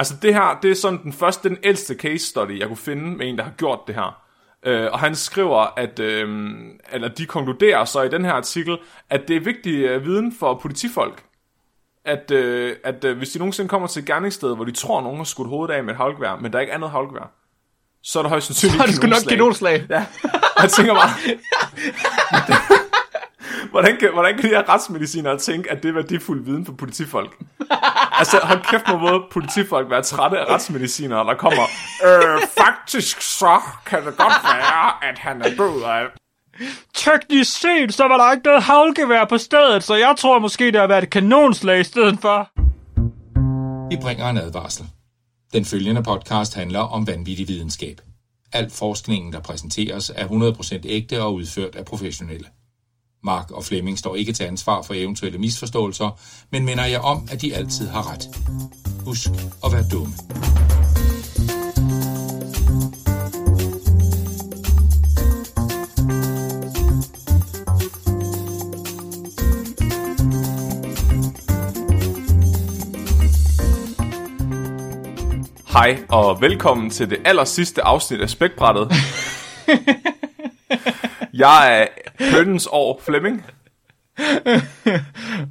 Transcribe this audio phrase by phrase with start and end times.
[0.00, 3.16] Altså det her, det er sådan den første, den ældste case study, jeg kunne finde
[3.16, 4.22] med en, der har gjort det her.
[4.66, 6.54] Øh, og han skriver, at, øh,
[6.92, 8.78] eller de konkluderer så i den her artikel,
[9.10, 11.22] at det er vigtig øh, viden for politifolk,
[12.04, 15.16] at, øh, at øh, hvis de nogensinde kommer til et gerningssted, hvor de tror, nogen
[15.16, 17.32] har skudt hovedet af med et havlgevær, men der er ikke andet havlgevær,
[18.02, 19.86] så er der højst sandsynligt Så er det sgu nok kanonslag.
[19.90, 20.06] Ja,
[20.56, 21.10] og jeg tænker bare,
[23.70, 27.36] hvordan, kan, hvordan kan de her retsmedicinere tænke, at det er værdifuld viden for politifolk?
[28.18, 31.62] altså, hold kæft må både politifolk være trætte af retsmedicinere, der kommer,
[32.04, 36.06] øh, faktisk så kan det godt være, at han er død af
[36.94, 40.80] Teknisk set, så var der ikke noget havlgevær på stedet, så jeg tror måske, det
[40.80, 42.50] har været et kanonslag i stedet for.
[43.90, 44.86] Vi bringer en advarsel.
[45.52, 48.00] Den følgende podcast handler om vanvittig videnskab.
[48.52, 52.46] Al forskningen, der præsenteres, er 100% ægte og udført af professionelle.
[53.22, 56.20] Mark og Flemming står ikke til ansvar for eventuelle misforståelser,
[56.50, 58.28] men minder jeg om, at de altid har ret.
[59.04, 59.30] Husk
[59.64, 60.12] at være dumme.
[75.72, 78.92] Hej, og velkommen til det aller sidste afsnit af Spækbrættet.
[81.34, 81.86] jeg er
[82.32, 83.44] hønens år Flemming.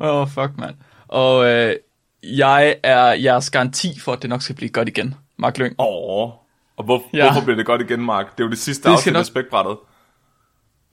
[0.02, 0.76] Åh, oh, fuck, mand.
[1.08, 1.76] Og øh,
[2.24, 5.16] jeg er jeres garanti for, at det nok skal blive godt igen.
[5.38, 5.76] Mark Lyng.
[5.80, 6.32] Åh,
[6.78, 7.32] og hvor, ja.
[7.32, 8.26] Hvorfor bliver det godt igen, Mark?
[8.38, 9.78] Det er jo det sidste skal afsnit nok- af Spækbrættet.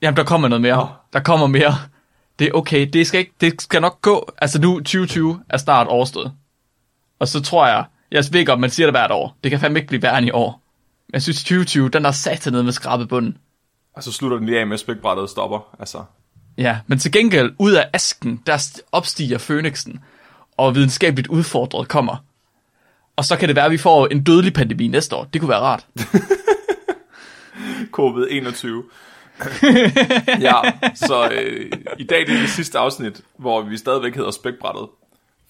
[0.01, 0.95] Jamen, der kommer noget mere.
[1.13, 1.75] Der kommer mere.
[2.39, 2.89] Det er okay.
[2.93, 4.31] Det skal, ikke, det skal nok gå.
[4.37, 6.33] Altså nu, 2020 er snart overstået.
[7.19, 9.37] Og så tror jeg, jeg ved om man siger det hvert år.
[9.43, 10.61] Det kan fandme ikke blive værre end i år.
[11.07, 13.37] Men jeg synes, 2020, den er sat ned med skrabet bunden.
[13.97, 15.75] Og så slutter den lige af med, at Spækbrættet stopper.
[15.79, 16.03] Altså,
[16.57, 19.99] Ja, men til gengæld, ud af asken, der st- opstiger Fønixen,
[20.57, 22.15] og videnskabeligt udfordret kommer.
[23.15, 25.23] Og så kan det være, at vi får en dødelig pandemi næste år.
[25.23, 25.87] Det kunne være rart.
[27.97, 28.67] COVID-21.
[30.47, 30.53] ja,
[30.95, 34.87] så øh, i dag det er det sidste afsnit, hvor vi stadigvæk hedder Spækbrættet,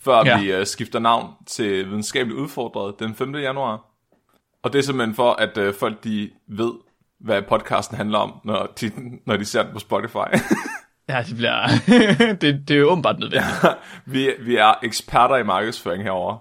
[0.01, 0.25] før.
[0.25, 0.39] Ja.
[0.39, 3.35] vi øh, skifter navn til Videnskabeligt Udfordret den 5.
[3.35, 3.81] januar.
[4.63, 6.71] Og det er simpelthen for, at øh, folk de ved,
[7.19, 8.91] hvad podcasten handler om, når de,
[9.25, 10.17] når de ser den på Spotify.
[11.09, 11.67] Ja, det bliver...
[12.41, 13.53] det, det er jo åbenbart nødvendigt.
[14.05, 16.37] vi, vi er eksperter i markedsføring herover.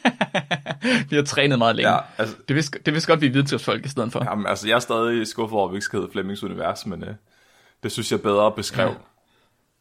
[1.10, 1.90] Vi har trænet meget længe.
[1.90, 2.02] Ja, Ja.
[2.18, 4.24] altså, Det vidste, det vidste godt, vi er videnskabsfolk i stedet for.
[4.24, 4.30] Ja.
[4.30, 7.04] jamen, altså, jeg er stadig skuffet over, at vi ikke skal hedde Flemmings Univers, men
[7.04, 7.14] øh,
[7.82, 8.94] det synes jeg bedre beskrev, ja.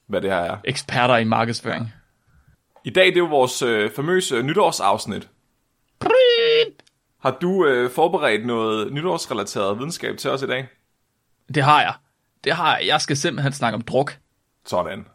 [0.07, 0.57] hvad det her er.
[0.63, 1.93] Eksperter i markedsføring.
[2.85, 5.27] I dag det er jo vores øh, famøse nytårsafsnit.
[7.25, 10.67] Har du øh, forberedt noget nytårsrelateret videnskab til os i dag?
[11.55, 11.93] Det har jeg.
[12.43, 12.87] Det har jeg.
[12.87, 14.17] Jeg skal simpelthen snakke om druk.
[14.65, 15.05] Sådan.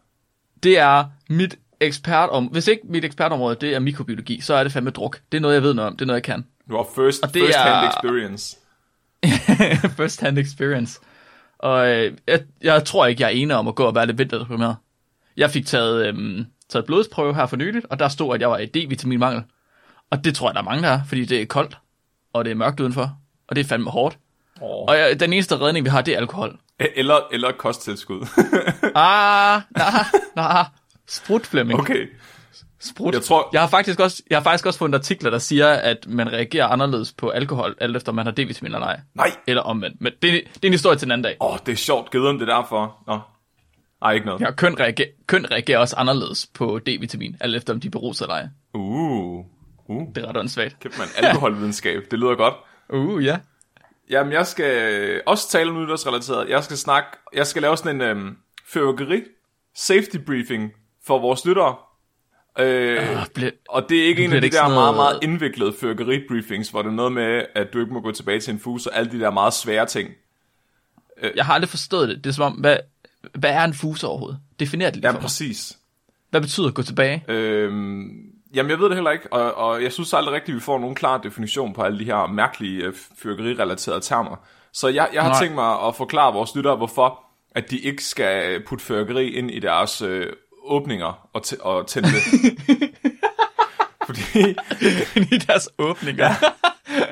[0.62, 2.46] Det er mit ekspertom...
[2.46, 5.20] Hvis ikke mit ekspertområde, det er mikrobiologi, så er det fandme druk.
[5.32, 5.96] Det er noget, jeg ved noget om.
[5.96, 6.44] Det er noget, jeg kan.
[6.70, 8.56] Du har first, Og det first hand er- experience.
[10.02, 11.00] First hand experience.
[11.58, 14.18] Og øh, jeg, jeg tror ikke, jeg er enig om at gå og være lidt
[14.18, 14.76] vinterdeprimeret.
[15.36, 18.58] Jeg fik taget, øhm, taget blodsprøve her for nyligt, og der stod, at jeg var
[18.58, 19.42] i D-vitaminmangel.
[20.10, 21.78] Og det tror jeg, der er mange, der er, fordi det er koldt,
[22.32, 23.16] og det er mørkt udenfor,
[23.48, 24.18] og det er fandme hårdt.
[24.60, 24.84] Oh.
[24.88, 26.58] Og jeg, den eneste redning, vi har, det er alkohol.
[26.96, 28.26] Eller, eller kosttilskud.
[28.94, 30.04] Ah, nah,
[30.36, 30.64] nah.
[31.08, 31.80] Sprut, Flemming.
[31.80, 32.08] okay.
[32.80, 33.14] Sprut.
[33.14, 36.06] Jeg tror- jeg, har faktisk også, jeg har faktisk også fundet artikler, der siger, at
[36.08, 39.00] man reagerer anderledes på alkohol, alt efter man har D-vitamin eller ej.
[39.14, 39.30] Nej.
[39.46, 40.00] Eller omvendt.
[40.00, 41.36] Men det, det er en historie til en anden dag.
[41.40, 42.10] Åh, oh, det er sjovt.
[42.10, 42.96] Givet om det er derfor.
[43.06, 43.20] Nå.
[44.02, 44.40] Ej, ikke noget.
[44.40, 48.22] Ja, køn, reagerer, køn reagerer også anderledes på D-vitamin, alt efter om de er beruset
[48.24, 48.48] eller ej.
[48.74, 49.44] Uh.
[49.90, 50.14] Uh.
[50.14, 50.80] Det er ret åndssvagt.
[50.80, 52.02] Kæft man, alkoholvidenskab.
[52.10, 52.54] Det lyder godt.
[52.88, 53.38] Uh, ja.
[54.10, 56.48] Jamen, jeg skal også tale om nytårsrelateret.
[56.48, 58.36] Jeg skal snakke, jeg skal lave sådan en øhm,
[58.66, 59.22] fyrværkeri
[59.74, 60.72] safety briefing
[61.06, 61.76] for vores lyttere.
[62.58, 65.72] Øh, Uh, ble, og det er ikke en af de der meget, noget- meget indviklede
[65.80, 68.60] fyrværkeri briefings, hvor det er noget med, at du ikke må gå tilbage til en
[68.60, 70.10] fus, og alle de der meget svære ting.
[71.36, 72.24] jeg har aldrig forstået det.
[72.24, 72.76] Det er som om, hvad,
[73.34, 74.38] hvad er en fuse overhovedet?
[74.60, 75.22] Definer det lige Ja, for mig.
[75.22, 75.78] præcis.
[76.30, 77.24] Hvad betyder at gå tilbage?
[77.28, 78.10] Øhm,
[78.54, 80.78] jamen, jeg ved det heller ikke, og, og jeg synes aldrig rigtigt, at vi får
[80.78, 84.36] nogen klar definition på alle de her mærkelige øh, fyrværkerirelaterede termer.
[84.72, 85.40] Så jeg, jeg har Nej.
[85.40, 87.20] tænkt mig at forklare vores lyttere, hvorfor
[87.54, 90.32] at de ikke skal putte fyrværkeri ind i deres øh,
[90.64, 92.22] åbninger og, t- og tænde det.
[94.06, 94.40] Fordi,
[95.34, 96.24] I deres åbninger.
[96.24, 97.06] Ja.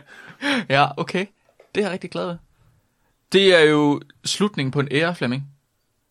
[0.80, 1.26] ja, okay.
[1.74, 2.36] Det er jeg rigtig glad ved.
[3.32, 5.44] Det er jo slutningen på en ære, Flemming.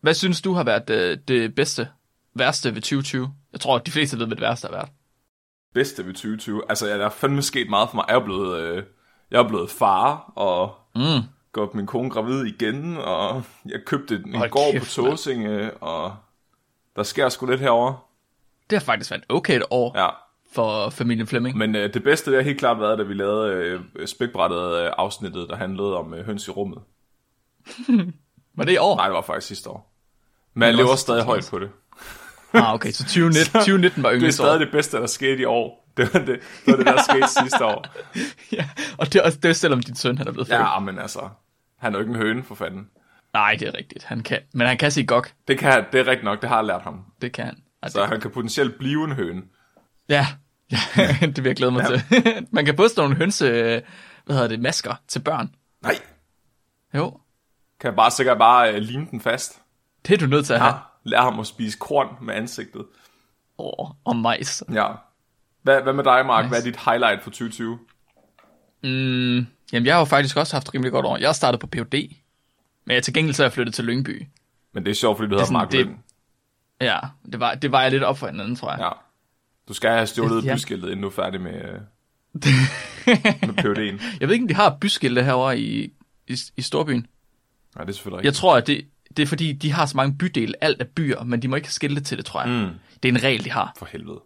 [0.00, 1.88] Hvad synes du har været øh, det bedste,
[2.34, 3.32] værste ved 2020?
[3.52, 4.88] Jeg tror, at de fleste ved, hvad det værste har været.
[5.74, 8.04] Bedste ved 2020, altså ja, der er fandme sket meget for mig.
[8.08, 8.82] Jeg er blevet, øh,
[9.30, 11.22] jeg er blevet far, og Mm.
[11.54, 16.16] gjort min kone gravid igen, og jeg købte en Hold gård kæft, på Tåsinge, og
[16.96, 18.08] der sker sgu lidt herover.
[18.70, 19.98] Det har faktisk været et okay et år.
[19.98, 20.08] Ja,
[20.52, 21.56] for familien Flemming.
[21.58, 24.90] Men øh, det bedste, det har helt klart været, da vi lavede øh, spækbrættet øh,
[24.98, 26.78] afsnittet, der handlede om øh, høns i rummet.
[28.56, 28.96] Var det i år?
[28.96, 29.94] Nej, det var faktisk sidste år.
[30.54, 31.70] Men jeg Det var lever stadig højt på det.
[32.54, 34.48] Ah, okay, så 2019, 2019 var Det er yndlingsåret.
[34.48, 35.92] stadig det bedste, der skete i år.
[35.96, 37.84] Det var det, det, var det der skete sidste år.
[38.52, 38.68] Ja,
[38.98, 40.58] og det er, også, det er selvom din søn han er blevet født.
[40.60, 41.28] Ja, men altså,
[41.78, 42.88] han er jo ikke en høne for fanden.
[43.32, 44.04] Nej, det er rigtigt.
[44.04, 45.32] Han kan, men han kan sige gok.
[45.48, 47.04] Det, kan, det er rigtigt nok, det har jeg lært ham.
[47.22, 47.56] Det kan han.
[47.82, 49.42] Altså, Så han kan potentielt blive en høne.
[50.08, 50.26] Ja,
[50.96, 51.96] ja det vil jeg glæde mig ja.
[52.20, 52.46] til.
[52.52, 53.50] Man kan poste nogle hønse,
[54.24, 55.54] hvad hedder det, masker til børn.
[55.82, 55.98] Nej,
[56.94, 57.20] Jo,
[57.80, 59.60] kan jeg bare sikkert bare øh, lime den fast.
[60.06, 60.74] det er du nødt til at have.
[60.74, 60.78] Ja.
[61.04, 62.84] Lær ham at spise korn med ansigtet.
[63.58, 64.62] Oh, og majs.
[64.72, 64.86] Ja.
[65.62, 66.44] Hvad, hvad med dig, Mark?
[66.44, 66.48] Nice.
[66.48, 67.78] Hvad er dit highlight for 2020?
[68.82, 71.16] Mm, jamen, jeg har jo faktisk også haft rimelig godt år.
[71.16, 72.16] Jeg har startet på PhD.
[72.84, 74.26] Men jeg til gengæld så er jeg flyttet til Lyngby.
[74.74, 76.04] Men det er sjovt, fordi du hedder sådan- Mark det- Lyng.
[76.80, 76.98] Ja,
[77.32, 78.80] det var, det var jeg lidt op for hinanden, tror jeg.
[78.80, 78.88] Ja.
[79.68, 80.54] Du skal have stjålet Ja.
[80.54, 81.80] byskiltet, inden du er færdig med, øh,
[83.48, 84.02] med PhD'en.
[84.20, 85.92] Jeg ved ikke, om de har byskilte herovre i,
[86.28, 87.06] i, i Storbyen.
[87.76, 88.40] Nej, det er selvfølgelig Jeg rigtigt.
[88.40, 88.86] tror, at det,
[89.16, 90.54] det er fordi, de har så mange bydele.
[90.64, 92.50] Alt er byer, men de må ikke have skilte til det, tror jeg.
[92.50, 92.68] Mm,
[93.02, 93.72] Det er en regel, de har.
[93.78, 94.20] for helvede.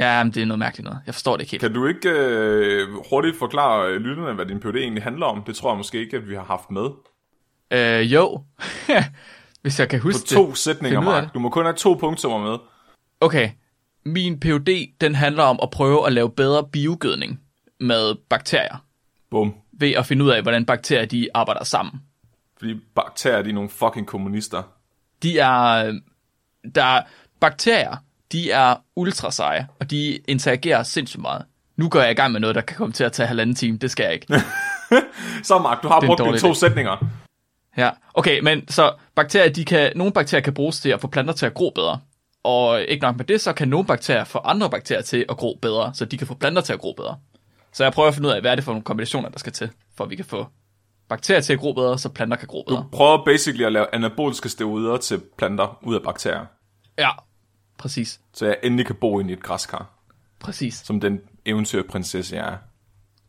[0.00, 1.00] Ja, men det er noget mærkeligt noget.
[1.06, 1.60] Jeg forstår det ikke helt.
[1.60, 5.42] Kan du ikke øh, hurtigt forklare øh, lytterne, hvad din PhD egentlig handler om?
[5.46, 6.88] Det tror jeg måske ikke, at vi har haft med.
[7.70, 8.42] Øh, jo.
[9.62, 10.58] Hvis jeg kan På huske to det.
[10.58, 11.34] sætninger, Mark.
[11.34, 12.58] Du må kun have to punktummer med.
[13.20, 13.50] Okay.
[14.04, 17.40] Min PhD, den handler om at prøve at lave bedre biogødning
[17.80, 18.84] med bakterier.
[19.30, 19.54] Bum.
[19.72, 22.00] Ved at finde ud af, hvordan bakterier de arbejder sammen.
[22.58, 24.62] Fordi bakterier, de er nogle fucking kommunister.
[25.22, 25.92] De er...
[26.74, 27.02] Der er
[27.40, 27.96] bakterier,
[28.32, 31.44] de er ultra seje, og de interagerer sindssygt meget.
[31.76, 33.78] Nu går jeg i gang med noget, der kan komme til at tage halvanden time.
[33.78, 34.26] Det skal jeg ikke.
[35.42, 36.54] Så Mark, du har brugt dine to idé.
[36.54, 37.06] sætninger.
[37.76, 41.32] Ja, okay, men så bakterier, de kan, nogle bakterier kan bruges til at få planter
[41.32, 42.00] til at gro bedre.
[42.42, 45.58] Og ikke nok med det, så kan nogle bakterier få andre bakterier til at gro
[45.62, 47.16] bedre, så de kan få planter til at gro bedre.
[47.72, 49.52] Så jeg prøver at finde ud af, hvad er det for nogle kombinationer, der skal
[49.52, 50.46] til, for at vi kan få
[51.08, 52.88] bakterier til at gro bedre, så planter kan gro bedre.
[52.92, 56.46] Prøv basically at lave anaboliske steroider til planter ud af bakterier.
[56.98, 57.08] Ja,
[57.78, 58.20] præcis.
[58.34, 59.90] Så jeg endelig kan bo inde i et græskar.
[60.40, 60.74] Præcis.
[60.74, 62.56] Som den eventyrprinsesse, jeg er.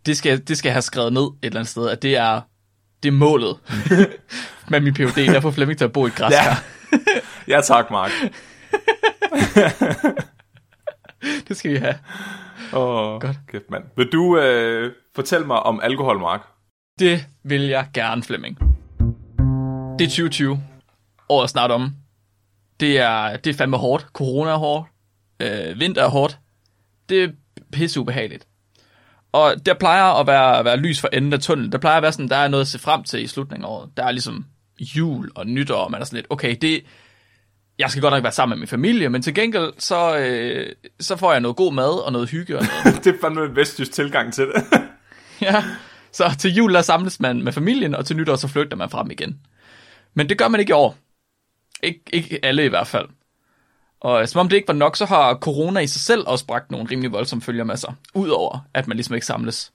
[0.06, 2.42] Det skal, det skal jeg have skrevet ned et eller andet sted, at det er,
[3.04, 3.58] det er målet
[4.72, 6.44] med min PhD, der får Flemming til at bo i et græskar.
[6.44, 6.58] Ja.
[7.48, 8.12] Ja, tak, Mark.
[11.48, 11.96] Det skal vi have.
[12.74, 13.38] Åh, Godt.
[13.48, 13.84] kæft, mand.
[13.98, 16.42] Vil du øh, fortælle mig om alkohol, Mark?
[17.00, 18.58] Det vil jeg gerne, Flemming.
[20.00, 20.64] Det er 2020.
[21.30, 21.94] Året er snart om.
[22.80, 24.08] Det er, det er fandme hårdt.
[24.14, 24.90] Corona er hårdt.
[25.40, 26.38] Øh, vinter er hårdt.
[27.10, 27.28] Det er
[27.72, 28.48] pisse ubehageligt.
[29.32, 31.72] Og der plejer at være, være lys for enden af tunnelen.
[31.72, 33.70] Der plejer at være sådan, der er noget at se frem til i slutningen af
[33.70, 33.90] året.
[33.98, 34.46] Der er ligesom
[34.80, 36.84] jul og nytår, og man er sådan lidt, okay, det,
[37.80, 41.16] jeg skal godt nok være sammen med min familie, men til gengæld, så, øh, så
[41.16, 43.92] får jeg noget god mad og noget hygge og noget det er fandme en vestjysk
[43.92, 44.82] tilgang til det.
[45.42, 45.64] Ja,
[46.18, 49.12] så til jul der samles man med familien, og til nytår så flygter man frem
[49.12, 49.40] igen.
[50.14, 50.96] Men det gør man ikke i år.
[51.86, 53.08] Ik- ikke alle i hvert fald.
[54.00, 56.72] Og som om det ikke var nok, så har corona i sig selv også bragt
[56.72, 57.94] nogle rimelig voldsomme følger med sig.
[58.14, 59.72] Udover at man ligesom ikke samles.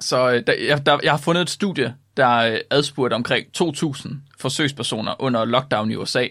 [0.00, 4.14] Så øh, der, jeg, der, jeg har fundet et studie, der øh, adspurgte omkring 2.000
[4.38, 6.26] forsøgspersoner under lockdown i USA,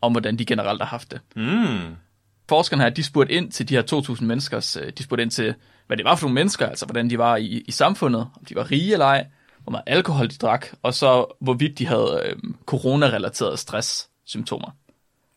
[0.00, 1.96] om hvordan de generelt har haft det Mm.
[2.48, 3.82] forskerne her, de spurgte ind til de her
[4.18, 5.54] 2.000 menneskers, øh, de spurgte ind til,
[5.86, 8.54] hvad det var for nogle mennesker, altså hvordan de var i, i samfundet, om de
[8.54, 9.26] var rige eller ej,
[9.62, 14.70] hvor meget alkohol de drak, og så hvorvidt de havde øh, corona-relaterede stress-symptomer.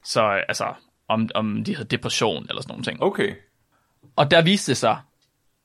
[0.06, 0.74] Så øh, altså,
[1.08, 3.04] om, om de havde depression eller sådan nogle ting.
[3.04, 3.36] Okay.
[4.16, 4.98] Og der viste det sig,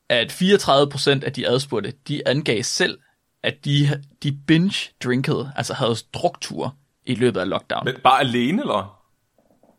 [0.09, 2.99] at 34% af de adspurgte, de angav selv,
[3.43, 6.71] at de, de binge-drinkede, altså havde drukture
[7.07, 7.85] i løbet af lockdown.
[7.85, 9.01] Men bare alene, eller?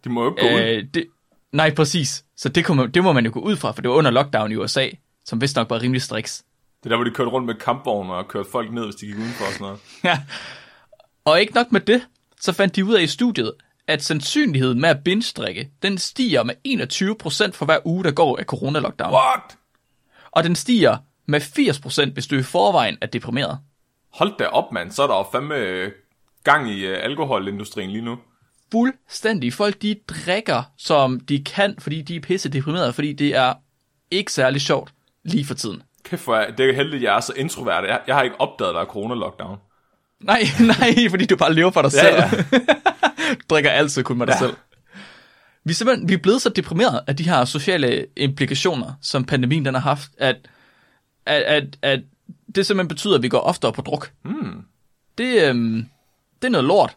[0.03, 0.61] De må jo ikke gå ud.
[0.61, 1.07] Øh, det,
[1.51, 2.24] nej, præcis.
[2.37, 4.11] Så det, kunne man, det må man jo gå ud fra, for det var under
[4.11, 4.89] lockdown i USA,
[5.25, 6.43] som vist nok var rimelig striks.
[6.79, 9.05] Det er der, hvor de kørte rundt med kampvogne og kørte folk ned, hvis de
[9.05, 9.79] gik udenfor og sådan noget.
[10.03, 10.19] Ja.
[11.25, 12.07] Og ikke nok med det,
[12.41, 13.53] så fandt de ud af i studiet,
[13.87, 18.45] at sandsynligheden med at binge-drikke, den stiger med 21% for hver uge, der går af
[18.45, 19.13] corona-lockdown.
[19.13, 19.57] What?
[20.31, 23.59] Og den stiger med 80%, hvis du i forvejen er deprimeret.
[24.13, 24.91] Hold da op, mand.
[24.91, 25.91] Så er der jo fandme
[26.43, 28.17] gang i øh, alkoholindustrien lige nu.
[28.71, 29.53] Fuldstændig.
[29.53, 33.53] Folk, de drikker, som de kan, fordi de er pisse deprimerede, fordi det er
[34.11, 34.93] ikke særlig sjovt
[35.23, 35.81] lige for tiden.
[36.03, 37.83] Kæft for jeg, det er heldigt, at jeg er så introvert.
[37.83, 39.57] Jeg, jeg har ikke opdaget, at der er corona-lockdown.
[40.19, 40.41] Nej,
[40.79, 42.43] nej, fordi du bare lever for dig Ja, selv.
[42.51, 42.59] ja.
[43.49, 44.39] drikker altid kun med dig Ja.
[44.47, 44.53] selv.
[45.63, 49.65] Vi er simpelthen vi er blevet så deprimeret af de her sociale implikationer, som pandemien
[49.65, 50.35] den har haft, at,
[51.25, 51.99] at, at, at
[52.55, 54.11] det simpelthen betyder, at vi går oftere på druk.
[54.23, 54.61] Hmm.
[55.17, 55.85] Det, øhm,
[56.41, 56.95] det er noget lort.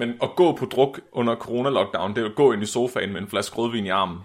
[0.00, 3.20] Men at gå på druk under corona-lockdown, det er at gå ind i sofaen med
[3.20, 4.18] en flaske rødvin i armen.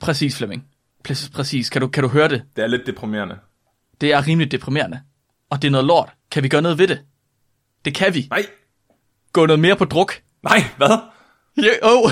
[0.00, 0.64] Præcis, Flemming.
[1.04, 1.70] Præcis, præcis.
[1.70, 2.42] Kan du, kan du høre det?
[2.56, 3.38] Det er lidt deprimerende.
[4.00, 5.00] Det er rimelig deprimerende.
[5.50, 6.12] Og det er noget lort.
[6.30, 7.00] Kan vi gøre noget ved det?
[7.84, 8.26] Det kan vi.
[8.30, 8.46] Nej,
[9.32, 10.22] Gå noget mere på druk.
[10.42, 10.98] nej, hvad?
[11.56, 12.10] Ja, oh.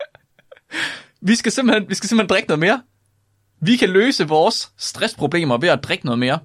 [1.28, 2.82] vi, skal simpelthen, vi skal simpelthen drikke noget mere.
[3.60, 6.38] Vi kan løse vores stressproblemer ved at drikke noget mere.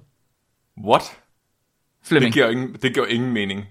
[0.84, 1.02] What?
[1.02, 3.66] Det Flemming, giver, ingen, det giver ingen mening.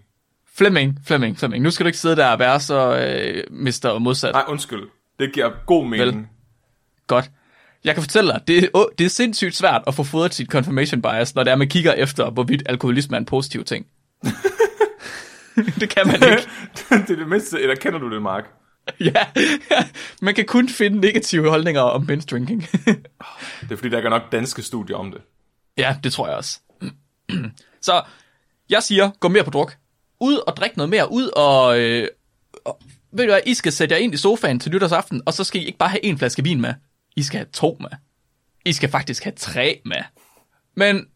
[0.60, 1.64] Flemming, Flemming, Flemming.
[1.64, 4.34] Nu skal du ikke sidde der og være så øh, mister modsat.
[4.34, 4.84] Nej, undskyld.
[5.20, 6.18] Det giver god mening.
[6.18, 6.26] Vel.
[7.08, 7.32] Godt.
[7.84, 10.50] Jeg kan fortælle dig, det er, åh, det er sindssygt svært at få fodret sit
[10.52, 13.86] confirmation bias, når det er, man kigger efter, hvorvidt alkoholisme er en positiv ting.
[15.80, 16.48] det kan man ikke.
[17.08, 18.44] det er det mindste, eller kender du det, Mark?
[19.00, 19.28] ja,
[20.22, 22.62] man kan kun finde negative holdninger om binge drinking.
[23.62, 25.22] Det er fordi, der er nok danske studier om det.
[25.78, 26.60] ja, det tror jeg også.
[27.82, 28.02] Så
[28.70, 29.79] jeg siger, gå mere på druk.
[30.20, 31.12] Ud og drikke noget mere.
[31.12, 32.08] Ud og, øh,
[32.66, 32.80] og
[33.12, 35.62] ved du hvad, I skal sætte jer ind i sofaen til nytårsaften, og så skal
[35.62, 36.74] I ikke bare have en flaske vin med.
[37.16, 37.90] I skal have to med.
[38.66, 40.04] I skal faktisk have tre med.
[40.76, 41.08] Men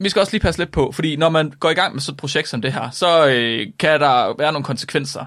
[0.00, 2.14] vi skal også lige passe lidt på, fordi når man går i gang med sådan
[2.14, 5.26] et projekt som det her, så øh, kan der være nogle konsekvenser.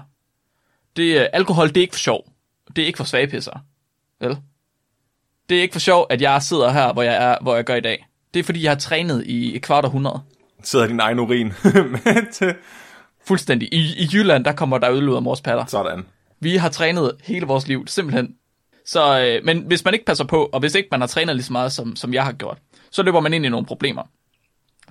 [0.96, 2.28] Det, øh, alkohol, det er ikke for sjov.
[2.76, 3.64] Det er ikke for svagepisser.
[4.20, 4.36] Vel?
[5.48, 7.74] Det er ikke for sjov, at jeg sidder her, hvor jeg, er, hvor jeg gør
[7.74, 8.06] i dag.
[8.34, 10.20] Det er fordi, jeg har trænet i et kvart århundrede.
[10.62, 11.52] Sidder din egen urin.
[12.42, 12.54] Øh,
[13.24, 13.68] Fuldstændig.
[13.74, 15.66] I, I Jylland, der kommer der udlød af mors patter.
[15.66, 16.06] Sådan.
[16.40, 18.34] Vi har trænet hele vores liv, simpelthen.
[18.86, 21.44] Så, øh, men hvis man ikke passer på, og hvis ikke man har trænet lige
[21.44, 22.58] så meget, som, som jeg har gjort,
[22.90, 24.02] så løber man ind i nogle problemer.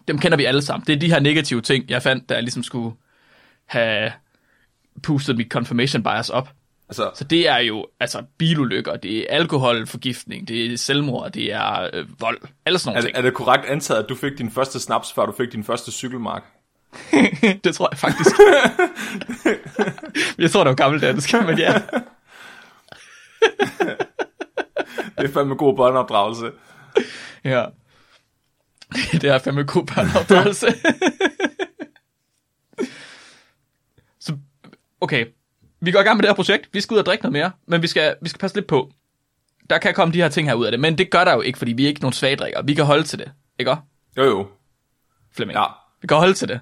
[0.07, 0.87] Dem kender vi alle sammen.
[0.87, 2.95] Det er de her negative ting, jeg fandt, jeg ligesom skulle
[3.65, 4.11] have
[5.03, 6.49] pustet mit confirmation bias op.
[6.89, 11.89] Altså, Så det er jo altså bilulykker, det er alkoholforgiftning, det er selvmord, det er
[11.93, 14.51] øh, vold, alle sådan er, nogle det- er det korrekt antaget, at du fik din
[14.51, 16.43] første snaps, før du fik din første cykelmark?
[17.63, 18.35] det tror jeg faktisk.
[20.37, 21.73] jeg tror, det var gammeldansk, men ja.
[25.17, 26.51] Det er fandme god børneopdragelse.
[27.43, 27.65] Ja.
[29.21, 30.67] Det er fandme god børneopdragelse.
[34.19, 34.37] Så,
[35.01, 35.25] okay.
[35.79, 36.69] Vi går i gang med det her projekt.
[36.73, 38.91] Vi skal ud og drikke noget mere, men vi skal, vi skal passe lidt på.
[39.69, 41.41] Der kan komme de her ting her ud af det, men det gør der jo
[41.41, 42.61] ikke, fordi vi er ikke nogen svagdrikker.
[42.61, 43.71] Vi kan holde til det, ikke
[44.17, 44.47] Jo jo.
[45.35, 45.59] Flemming?
[45.59, 45.65] Ja.
[46.01, 46.59] Vi kan holde til det.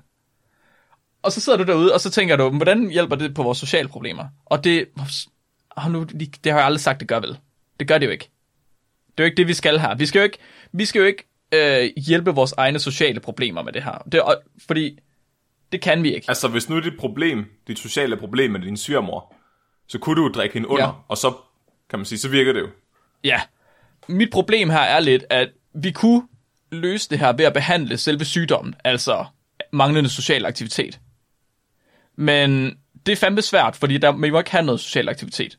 [1.21, 3.88] Og så sidder du derude, og så tænker du, hvordan hjælper det på vores sociale
[3.89, 4.25] problemer?
[4.45, 4.85] Og det,
[5.77, 6.03] oh, nu,
[6.43, 7.38] det har jeg aldrig sagt, det gør vel.
[7.79, 8.29] Det gør det jo ikke.
[9.11, 9.95] Det er jo ikke det, vi skal her.
[9.95, 10.38] Vi skal jo ikke,
[10.71, 11.23] vi skal jo ikke
[11.53, 13.97] øh, hjælpe vores egne sociale problemer med det her.
[14.11, 14.99] Det, og, fordi
[15.71, 16.25] det kan vi ikke.
[16.27, 19.33] Altså, hvis nu er dit problem, dit sociale problem med din svigermor,
[19.88, 20.91] så kunne du jo drikke hende under, Ja.
[21.07, 21.33] og så,
[21.89, 22.67] kan man sige, så virker det jo.
[23.23, 23.41] Ja.
[24.07, 26.27] Mit problem her er lidt, at vi kunne
[26.71, 29.25] løse det her ved at behandle selve sygdommen, altså
[29.71, 30.99] manglende social aktivitet.
[32.19, 35.57] Men det er fandme svært, fordi der, man må ikke have noget social aktivitet.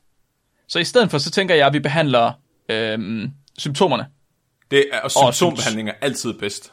[0.68, 2.32] Så i stedet for, så tænker jeg, at vi behandler
[2.68, 4.06] øhm, symptomerne.
[4.70, 6.72] Det er, og symptombehandling er altid bedst.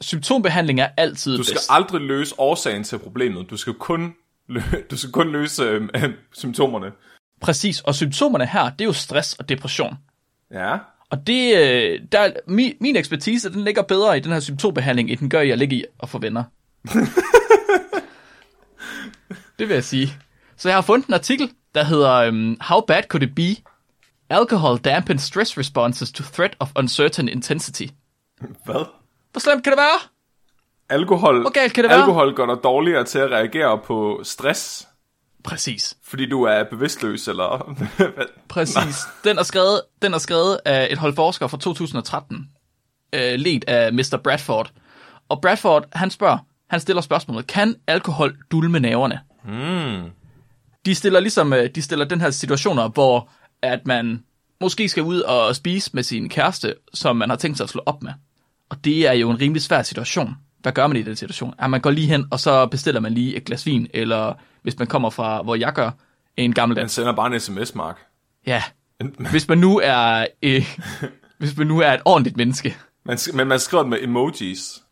[0.00, 1.70] Symptombehandling er altid Du skal bedst.
[1.70, 3.50] aldrig løse årsagen til problemet.
[3.50, 4.14] Du skal kun,
[4.50, 6.92] lø- du skal kun løse øh, øh, symptomerne.
[7.40, 9.94] Præcis, og symptomerne her, det er jo stress og depression.
[10.52, 10.76] Ja.
[11.10, 15.18] Og det, øh, der, min, min ekspertise, den ligger bedre i den her symptombehandling, end
[15.18, 16.44] den gør i at ligge i at få venner.
[19.60, 20.16] det vil jeg sige.
[20.56, 23.62] Så jeg har fundet en artikel, der hedder um, How bad could it be?
[24.30, 27.86] Alcohol dampens stress responses to threat of uncertain intensity.
[28.64, 28.84] Hvad?
[29.32, 30.00] Hvor slemt kan det være?
[30.98, 31.98] Alkohol, Hvor galt kan det være?
[31.98, 34.88] alkohol gør dig dårligere til at reagere på stress,
[35.44, 35.96] Præcis.
[36.04, 37.76] fordi du er bevidstløs, eller...
[38.48, 38.96] Præcis.
[39.24, 42.48] Den er, skrevet, den er skrevet af et hold forskere fra 2013,
[43.12, 44.20] øh, ledt af Mr.
[44.24, 44.70] Bradford.
[45.28, 46.38] Og Bradford, han spørger,
[46.70, 49.20] han stiller spørgsmålet, kan alkohol dulme nerverne?
[49.50, 50.10] Mm.
[50.86, 53.30] De stiller ligesom, øh, de stiller den her situationer, hvor
[53.62, 54.22] at man
[54.60, 57.82] måske skal ud og spise med sin kæreste, som man har tænkt sig at slå
[57.86, 58.12] op med.
[58.68, 60.34] Og det er jo en rimelig svær situation.
[60.58, 61.54] Hvad gør man i den situation?
[61.60, 64.78] Ja, man går lige hen, og så bestiller man lige et glas vin, eller hvis
[64.78, 65.90] man kommer fra, hvor jeg gør,
[66.36, 66.92] en gammel dans.
[66.92, 67.98] sender bare en sms, Mark.
[68.46, 68.62] Ja,
[69.30, 70.76] hvis man nu er, øh,
[71.38, 72.76] hvis man nu er et ordentligt menneske.
[73.04, 74.82] Man, men man skriver det med emojis.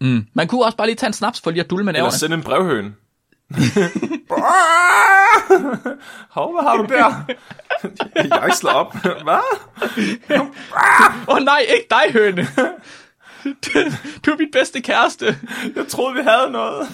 [0.00, 0.26] Mm.
[0.34, 2.18] Man kunne også bare lige tage en snaps for lige at dulme med Eller nerverne.
[2.18, 2.94] sende en brevhøn.
[6.36, 7.24] Hov, hvad har du der?
[8.44, 8.94] Jeg slår op.
[9.02, 9.58] Hvad?
[10.30, 12.46] Åh oh, nej, ikke dig, høne.
[14.26, 15.26] Du, er mit bedste kæreste.
[15.76, 16.88] Jeg troede, vi havde noget.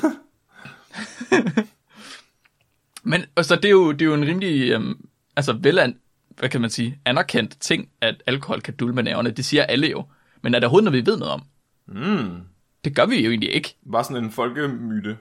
[3.03, 5.07] Men altså, det er jo, det er jo en rimelig, øhm,
[5.37, 9.31] altså velan, hvad kan man sige, anerkendt ting, at alkohol kan dulme nerverne.
[9.31, 10.05] Det siger alle jo.
[10.43, 11.43] Men er der overhovedet noget, vi ved noget om?
[11.87, 12.41] Mm.
[12.85, 13.77] Det gør vi jo egentlig ikke.
[13.93, 15.19] Bare sådan en folkemyte.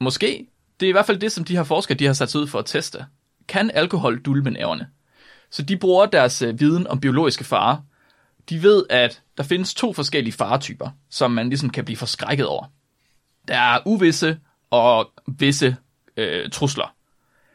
[0.00, 0.46] Måske.
[0.80, 2.46] Det er i hvert fald det, som de her forskere de har sat sig ud
[2.46, 3.06] for at teste.
[3.48, 4.88] Kan alkohol dulme nerverne?
[5.50, 7.76] Så de bruger deres øh, viden om biologiske farer.
[8.50, 12.64] De ved, at der findes to forskellige faretyper, som man ligesom kan blive forskrækket over.
[13.48, 14.38] Der er uvisse
[14.70, 15.76] og visse
[16.16, 16.94] øh, trusler.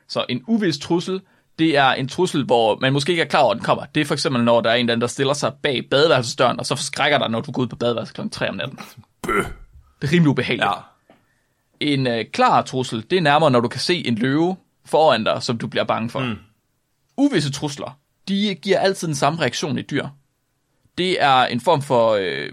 [0.08, 1.22] Så en uvis trussel,
[1.60, 3.86] det er en trussel, hvor man måske ikke er klar over, at den kommer.
[3.96, 6.60] Det er for eksempel, når der er en eller anden, der stiller sig bag badeværelsesdøren,
[6.60, 8.22] og så forskrækker dig, når du går ud på badeværelset kl.
[8.32, 8.80] 3 om natten.
[9.22, 9.46] Bøh.
[10.02, 10.66] Det er rimelig ubehageligt.
[10.66, 10.74] Ja.
[11.80, 15.44] En øh, klar trussel, det er nærmere, når du kan se en løve foran dig,
[15.44, 16.20] som du bliver bange for.
[16.20, 16.36] Mm.
[17.18, 20.08] Uvisse trusler, de giver altid den samme reaktion i dyr.
[20.98, 22.50] Det er en form for, øh,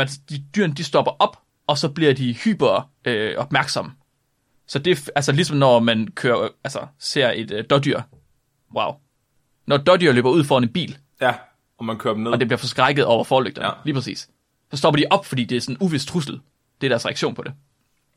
[0.00, 3.92] at de dyrene de stopper op, og så bliver de hyper øh, opmærksomme.
[4.66, 8.00] Så det er altså ligesom når man kører, altså ser et øh, dårdyr.
[8.76, 8.92] Wow.
[9.66, 11.34] Når dårdyr løber ud foran en bil, Ja,
[11.78, 12.32] og man kører dem ned.
[12.32, 13.68] og det bliver forskrækket over forlygterne.
[13.68, 13.72] Ja.
[13.84, 14.28] Lige præcis.
[14.70, 16.40] Så stopper de op, fordi det er sådan en uvis trussel.
[16.80, 17.52] Det er deres reaktion på det.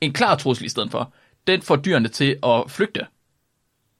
[0.03, 1.13] En klar trussel i stedet for,
[1.47, 3.01] den får dyrene til at flygte.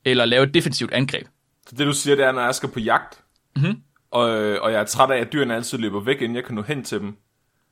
[0.06, 1.28] Eller lave et defensivt angreb.
[1.68, 3.20] Så det du siger, det er, når jeg skal på jagt,
[3.56, 3.66] Mhm.
[3.66, 3.82] mm-hmm.
[4.12, 4.22] og,
[4.62, 6.84] og jeg er træt af, at dyrene altid løber væk, inden jeg kan nå hen
[6.84, 7.16] til dem,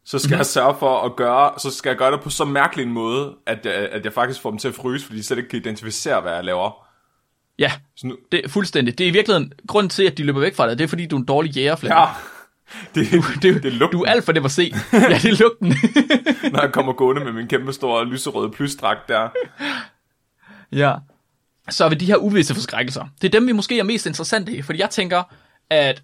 [0.06, 0.32] så skal Mhm.
[0.32, 0.38] mm-hmm.
[0.38, 3.36] jeg sørge for at gøre, så skal jeg gøre det på så mærkelig en måde,
[3.48, 5.60] at jeg, at jeg faktisk får dem til at fryse, fordi de slet ikke kan
[5.60, 6.88] identificere, hvad jeg laver.
[7.60, 8.98] Ja, Så nu, det er fuldstændig.
[8.98, 10.78] Det er i virkeligheden grund til, at de løber væk fra dig.
[10.78, 12.00] Det er fordi, du er en dårlig jæger, Flemming.
[12.02, 12.06] ja,
[12.96, 14.74] det, det, Det, det er lugten, du er alt for det at se.
[14.94, 15.68] ja, det er lugten.
[16.54, 19.30] når jeg kommer gående med min kæmpe store lyserøde plysdragt der.
[20.72, 20.96] Ja.
[21.70, 23.06] Så ved de her uvisse forskrækkelser.
[23.22, 25.24] Det er dem, vi måske er mest interessante i, fordi jeg tænker,
[25.70, 26.04] at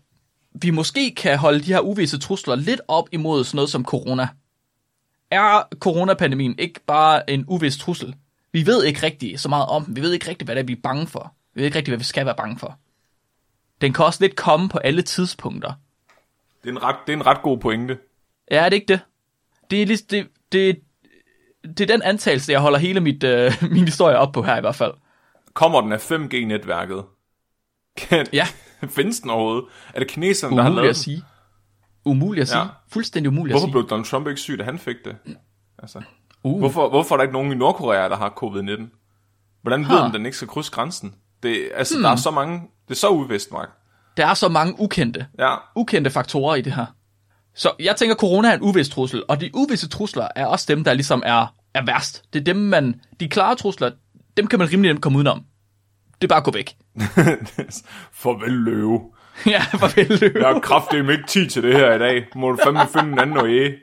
[0.61, 4.27] vi måske kan holde de her uvisse trusler lidt op imod sådan noget som corona.
[5.31, 8.15] Er coronapandemien ikke bare en uvis trussel?
[8.53, 9.95] Vi ved ikke rigtig så meget om den.
[9.95, 11.33] Vi ved ikke rigtig, hvad det er, vi er bange for.
[11.55, 12.79] Vi ved ikke rigtig, hvad vi skal være bange for.
[13.81, 15.73] Den kan også lidt komme på alle tidspunkter.
[16.67, 17.97] Det er en ret, det er en ret god pointe.
[18.51, 18.99] Ja, er det ikke det?
[19.71, 20.79] Det er, lige, det, det,
[21.63, 24.61] det er den antagelse, jeg holder hele mit, øh, min historie op på her i
[24.61, 24.93] hvert fald.
[25.53, 27.03] Kommer den af 5G-netværket?
[27.97, 28.47] Kan, Ja.
[28.89, 29.65] Findes den overhovedet?
[29.93, 31.03] Er det kineserne, der har Umuligt lavet at den?
[31.03, 31.23] sige.
[32.05, 32.59] Umuligt at sige.
[32.59, 32.65] Ja.
[32.91, 33.71] Fuldstændig umuligt Hvorfor at sige.
[33.71, 35.17] blev Donald Trump ikke syg, da han fik det?
[35.79, 36.01] Altså,
[36.43, 36.59] Uh.
[36.59, 39.59] hvorfor, hvorfor er der ikke nogen i Nordkorea, der har covid-19?
[39.61, 40.05] Hvordan ved Huh.
[40.05, 41.15] den, den ikke skal krydse grænsen?
[41.43, 42.03] Det, altså, hmm.
[42.03, 42.59] der er så mange...
[42.87, 43.69] Det er så uvist, Mark.
[44.17, 46.85] Der er så mange ukendte, Ja, ukendte faktorer i det her.
[47.55, 50.83] Så jeg tænker, corona er en uvis trussel, og de uvisse trusler er også dem,
[50.83, 52.23] der ligesom er, er værst.
[52.33, 53.01] Det er dem, man...
[53.19, 53.91] De klare trusler,
[54.37, 55.43] dem kan man rimelig nemt komme udenom.
[56.21, 56.75] Det er bare at gå væk.
[58.21, 59.01] farvel løve.
[59.45, 60.35] ja, farvel løb.
[60.35, 62.27] Jeg har kraftigt ikke tid til det her i dag.
[62.35, 63.75] Må du fandme finde en anden øje.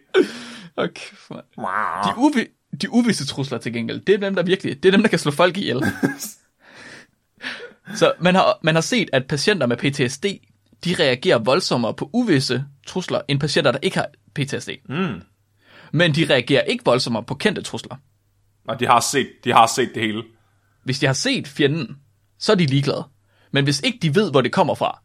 [0.76, 1.44] Okay, for...
[2.04, 2.46] de, uvi,
[2.82, 5.18] de uvisse trusler til gengæld, det er dem, der virkelig, det er dem, der kan
[5.18, 5.82] slå folk ihjel.
[7.94, 10.24] Så man har, man har set, at patienter med PTSD,
[10.84, 14.68] de reagerer voldsommere på uvisse trusler, end patienter, der ikke har PTSD.
[14.88, 15.22] Mm.
[15.92, 17.96] Men de reagerer ikke voldsommere på kendte trusler.
[18.68, 20.22] Og de har set, de har set det hele.
[20.84, 21.96] Hvis de har set fjenden,
[22.38, 23.04] så er de ligeglade.
[23.50, 25.00] Men hvis ikke de ved, hvor det kommer fra,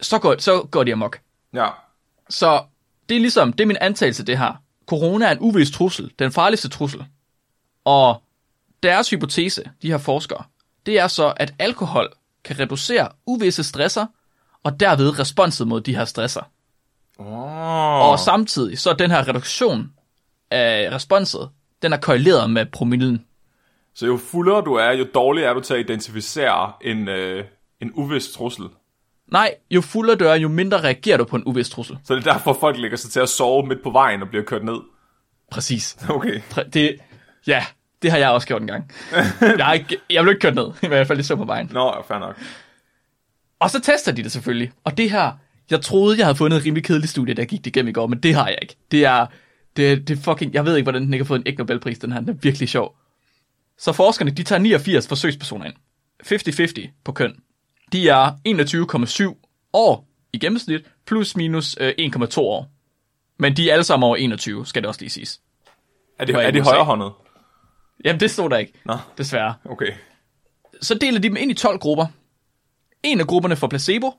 [0.00, 1.20] så går, så går de amok.
[1.54, 1.68] Ja.
[2.30, 2.64] Så
[3.08, 4.62] det er ligesom, det er min antagelse det her.
[4.86, 7.04] Corona er en uvis trussel, den farligste trussel.
[7.84, 8.22] Og
[8.82, 10.44] deres hypotese, de her forskere,
[10.86, 12.12] det er så, at alkohol
[12.44, 14.06] kan reducere uvisse stresser,
[14.64, 16.42] og derved responset mod de her stresser.
[17.18, 18.10] Oh.
[18.10, 19.92] Og samtidig, så er den her reduktion
[20.50, 21.50] af responset,
[21.82, 23.24] den er korreleret med promillen.
[23.94, 27.44] Så jo fuldere du er, jo dårligere er du til at identificere en, øh,
[27.80, 28.64] en uvis trussel.
[29.32, 31.98] Nej, jo fuldere du er, jo mindre reagerer du på en uvis trussel.
[32.04, 34.44] Så det er derfor, folk lægger sig til at sove midt på vejen og bliver
[34.44, 34.80] kørt ned.
[35.50, 35.96] Præcis.
[36.08, 36.40] Okay.
[36.72, 36.96] Det,
[37.46, 37.66] ja,
[38.02, 38.92] det har jeg også gjort en gang.
[39.58, 41.70] Jeg, har ikke, jeg blev ikke kørt ned, i hvert fald det så på vejen.
[41.72, 42.36] Nå, fair nok.
[43.60, 44.72] Og så tester de det selvfølgelig.
[44.84, 45.32] Og det her,
[45.70, 48.06] jeg troede, jeg havde fundet et rimelig kedeligt studie, der gik det igennem i går,
[48.06, 48.76] men det har jeg ikke.
[48.90, 49.26] Det er,
[49.76, 52.12] det, det fucking, jeg ved ikke, hvordan den ikke har fået en ikke Nobelpris, den
[52.12, 52.20] her.
[52.20, 52.96] Den er virkelig sjov.
[53.78, 55.74] Så forskerne, de tager 89 forsøgspersoner ind.
[56.88, 57.36] 50-50 på køn.
[57.92, 58.30] De er
[59.34, 62.70] 21,7 år i gennemsnit, plus minus øh, 1,2 år.
[63.38, 65.40] Men de er alle sammen over 21, skal det også lige siges.
[66.18, 66.70] Er det, er USA.
[66.70, 67.12] højrehåndet?
[68.04, 69.54] Jamen, det stod der ikke, Nå, desværre.
[69.64, 69.92] okay.
[70.82, 72.06] Så deler de dem ind i 12 grupper.
[73.02, 74.12] En af grupperne får placebo,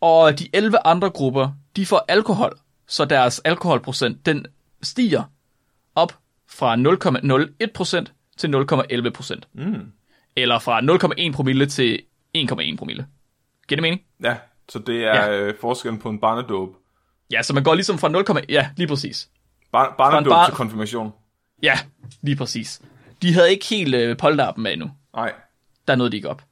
[0.00, 4.46] og de 11 andre grupper, de får alkohol, så deres alkoholprocent, den
[4.82, 5.22] stiger
[5.94, 9.40] op fra 0,01% til 0,11%.
[9.52, 9.92] Mm.
[10.36, 12.02] Eller fra 0,1 promille til
[12.38, 13.06] 1,1 promille.
[13.68, 14.00] Giver det mening?
[14.24, 14.36] Ja,
[14.68, 15.30] så det er Ja.
[15.38, 16.68] øh, forskellen på en barnedåb.
[17.32, 19.28] Ja, så man går ligesom fra 0, ja, lige præcis.
[19.72, 21.12] Bar- barnedåb bar- til konfirmation.
[21.62, 21.78] Ja,
[22.22, 22.82] lige præcis.
[23.22, 24.90] De havde ikke helt øh, polterappen med endnu.
[25.16, 25.32] Nej.
[25.88, 26.42] der nåede de ikke op.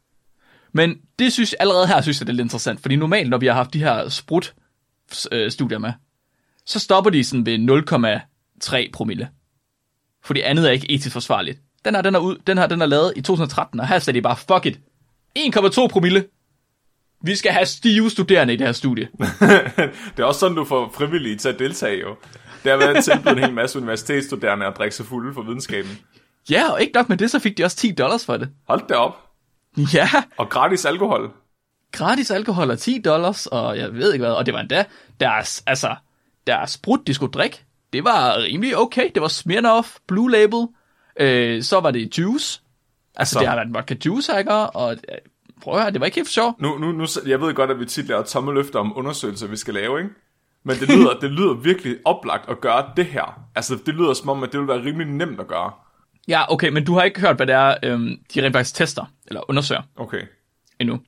[0.72, 3.46] Men det synes allerede her synes jeg, det er lidt interessant, fordi normalt, når vi
[3.46, 4.54] har haft de her sprut
[5.32, 5.92] øh, studier med,
[6.66, 7.58] så stopper de sådan ved
[8.70, 9.28] 0,3 promille.
[10.24, 11.60] Fordi andet er ikke etisk forsvarligt.
[11.84, 14.18] Den her, den er, ud, den her, den er lavet i 2013, og her sagde
[14.18, 14.80] de bare, fuck it.
[15.38, 16.24] 1,2 promille.
[17.24, 19.08] Vi skal have stive studerende i det her studie.
[20.16, 22.16] det er også sådan, du får frivillige til at deltage, jo.
[22.62, 25.98] Det har været en tilbud en hel masse universitetsstuderende at drikke sig fulde for videnskaben.
[26.50, 28.48] Ja, og ikke nok med det, så fik de også 10 dollars for det.
[28.68, 29.16] Hold det op.
[29.94, 31.30] Ja, Og gratis alkohol.
[31.92, 34.84] gratis alkohol og 10 dollars, og jeg ved ikke hvad, og det var endda
[35.20, 35.94] deres, altså,
[36.46, 37.64] deres brud, de skulle drikke.
[37.92, 39.10] Det var rimelig okay.
[39.14, 40.66] Det var Smirnoff, Blue Label,
[41.20, 42.60] øh, så var det juice.
[43.16, 44.52] Altså, Så- det har været en vodka juice, ikke?
[44.52, 44.98] Og øh,
[45.62, 46.54] prøv at høre, det var ikke helt for sjov.
[46.58, 49.56] Nu, nu, nu, jeg ved godt, at vi tit laver tomme løfter om undersøgelser, vi
[49.56, 50.10] skal lave, ikke?
[50.64, 53.40] Men det lyder, det lyder virkelig oplagt at gøre det her.
[53.54, 55.70] Altså, det lyder som om, at det vil være rimelig nemt at gøre.
[56.28, 59.04] Ja, okay, men du har ikke hørt, hvad det er, øhm, de rent faktisk tester,
[59.26, 60.22] eller undersøger Okay.
[60.78, 61.00] endnu.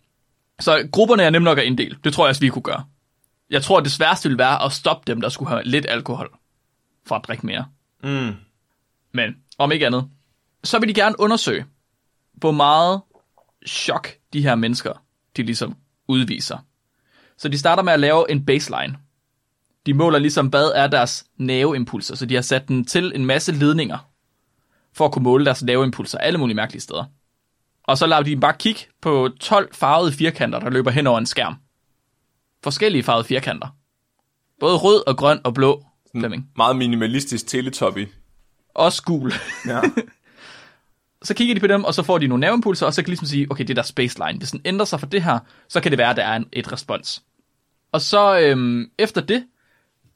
[0.61, 1.96] Så grupperne er nemt nok at inddele.
[2.05, 2.85] Det tror jeg også, vi kunne gøre.
[3.50, 6.38] Jeg tror, at det sværeste ville være at stoppe dem, der skulle have lidt alkohol,
[7.07, 7.66] for at drikke mere.
[8.03, 8.35] Mm.
[9.12, 10.09] Men om ikke andet,
[10.64, 11.64] så vil de gerne undersøge,
[12.33, 13.00] hvor meget
[13.66, 14.92] chok de her mennesker,
[15.37, 15.77] de ligesom
[16.09, 16.59] udviser.
[17.38, 18.96] Så de starter med at lave en baseline.
[19.87, 23.53] De måler ligesom, hvad er deres nerveimpulser, så de har sat den til en masse
[23.53, 23.98] ledninger,
[24.96, 27.04] for at kunne måle deres nerveimpulser alle mulige mærkelige steder.
[27.85, 31.26] Og så lader de bare kigge på 12 farvede firkanter, der løber hen over en
[31.26, 31.54] skærm.
[32.62, 33.68] Forskellige farvede firkanter.
[34.61, 35.85] Både rød og grøn og blå,
[36.18, 36.50] Flemming.
[36.57, 38.09] Meget minimalistisk teletubby.
[38.74, 39.33] Også gul.
[39.66, 39.80] Ja.
[41.26, 43.11] så kigger de på dem, og så får de nogle nerveimpulser, og så kan de
[43.11, 44.38] ligesom sige, okay, det er deres baseline.
[44.38, 46.46] Hvis den ændrer sig fra det her, så kan det være, at der er en,
[46.52, 47.22] et respons.
[47.92, 49.46] Og så øhm, efter det,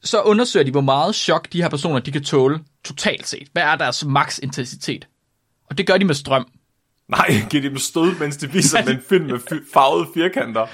[0.02, 3.48] så undersøger de, hvor meget chok de her personer, de kan tåle totalt set.
[3.52, 5.08] Hvad er deres max intensitet?
[5.70, 6.46] Og det gør de med strøm.
[7.08, 9.38] Nej, giv dem stød, mens de viser dem en film med
[9.72, 10.66] farvede firkanter.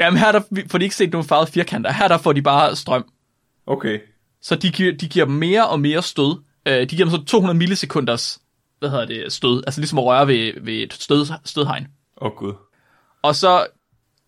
[0.00, 1.92] Jamen her der får de ikke set nogen farvede firkanter.
[1.92, 3.04] Her der får de bare strøm.
[3.66, 3.98] Okay.
[4.42, 6.42] Så de, giver- de giver dem mere og mere stød.
[6.66, 8.38] Øh, de giver dem så 200 millisekunders
[8.78, 9.62] hvad hedder det, stød.
[9.66, 11.86] Altså ligesom at røre ved, ved et stød, stødhegn.
[12.20, 12.52] Åh oh, gud.
[13.22, 13.66] Og så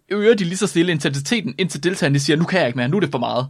[0.09, 2.89] øger de lige så stille intensiteten, indtil deltagerne de siger, nu kan jeg ikke mere,
[2.89, 3.49] nu er det for meget.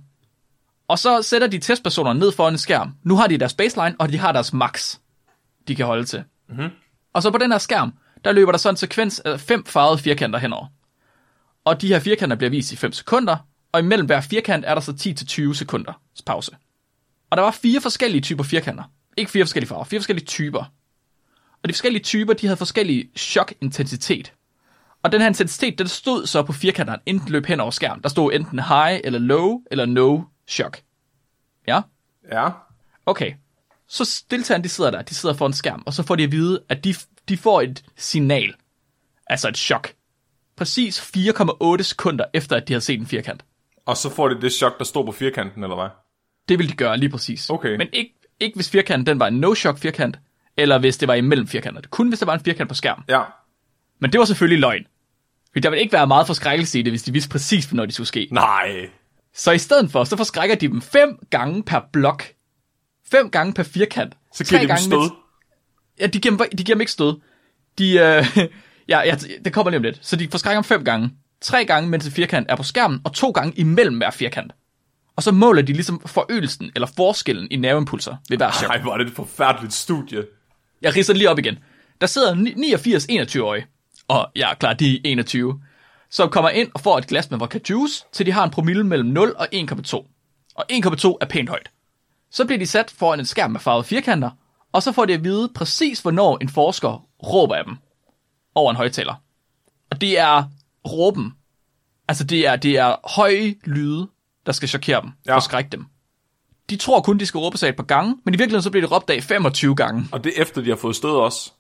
[0.89, 2.95] Og så sætter de testpersonerne ned foran en skærm.
[3.03, 4.99] Nu har de deres baseline, og de har deres max,
[5.69, 6.25] de kan holde til.
[6.49, 6.71] Mm-hmm.
[7.13, 7.93] Og så på den her skærm,
[8.25, 10.67] der løber der så en sekvens af fem farvede firkanter henover.
[11.65, 13.37] Og de her firkanter bliver vist i 5 sekunder,
[13.73, 14.93] og imellem hver firkant er der så
[15.51, 16.53] 10-20 sekunder pause.
[17.31, 18.85] Og der var fire forskellige typer firkanter.
[19.17, 20.65] Ikke fire forskellige farver, fire forskellige typer.
[21.63, 24.33] Og de forskellige typer, de havde forskellige chokintensitet.
[25.03, 28.03] Og den her intensitet, den stod så på firkanteren, inden den løb hen over skærmen.
[28.03, 30.83] Der stod enten high, eller low, eller no shock.
[31.67, 31.81] Ja?
[32.33, 32.49] Ja.
[33.07, 33.33] Okay.
[33.89, 36.33] Så deltagerne, de sidder der, de sidder foran en skærm, og så får de at
[36.33, 36.95] vide, at de,
[37.29, 38.55] de får et signal.
[39.27, 39.93] Altså et chok.
[40.57, 43.45] Præcis 4,8 sekunder efter, at de har set en firkant.
[43.87, 45.89] Og så får de det chok, der står på firkanten, eller hvad?
[46.49, 47.51] Det vil de gøre lige præcis.
[47.51, 47.77] Okay.
[47.77, 50.19] Men ikke, ikke hvis firkanten den var en no-shock firkant,
[50.57, 51.87] eller hvis det var imellem firkanterne.
[51.91, 53.05] Kun hvis der var en firkant på skærmen.
[53.09, 53.23] Ja.
[53.99, 54.87] Men det var selvfølgelig løgn.
[55.53, 57.95] For der ville ikke være meget forskrækkelse i det, hvis de vidste præcis, hvornår det
[57.95, 58.29] skulle ske.
[58.33, 58.91] Nej.
[59.39, 62.25] Så i stedet for, så forskrækker de dem fem gange per blok.
[63.11, 64.15] Fem gange per firkant.
[64.35, 64.99] Så giver de dem stød.
[64.99, 65.13] mens-
[66.01, 67.21] Ja, de giver, dem, de giver dem ikke stød.
[67.79, 68.27] De, øh,
[68.89, 69.99] ja, ja, det kommer lige om lidt.
[70.03, 71.11] Så de forskrækker dem fem gange.
[71.41, 74.53] Tre gange, mens en firkant er på skærmen, og to gange imellem hver firkant.
[75.17, 78.69] Og så måler de ligesom forøgelsen, eller forskellen i nerveimpulser ved hver chok.
[78.69, 80.25] Nej, hvor er det et forfærdeligt studie.
[80.83, 81.59] Jeg ridser lige op igen.
[82.01, 83.67] Der sidder ni- 89 21-årige,
[84.09, 85.61] og ja, klar, de er 21,
[86.11, 88.85] som kommer ind og får et glas med vodka juice, til de har en promille
[88.85, 89.95] mellem 0 og 1,2.
[90.55, 91.71] Og 1,2 er pænt højt.
[92.31, 94.31] Så bliver de sat foran en skærm med farvede firkanter,
[94.73, 97.77] og så får de at vide præcis, hvornår en forsker råber af dem
[98.55, 99.15] over en højtaler.
[99.91, 100.45] Og det er
[100.89, 101.35] råben.
[102.09, 104.09] Altså det er, det er høje lyde,
[104.47, 105.35] der skal chokere dem, Ja.
[105.35, 105.87] og skrække dem.
[106.71, 108.83] De tror kun, de skal råbe sig et par gange, men i virkeligheden så bliver
[108.87, 110.09] det råbt af 25 gange.
[110.13, 111.53] Og det er efter, de har fået stød også.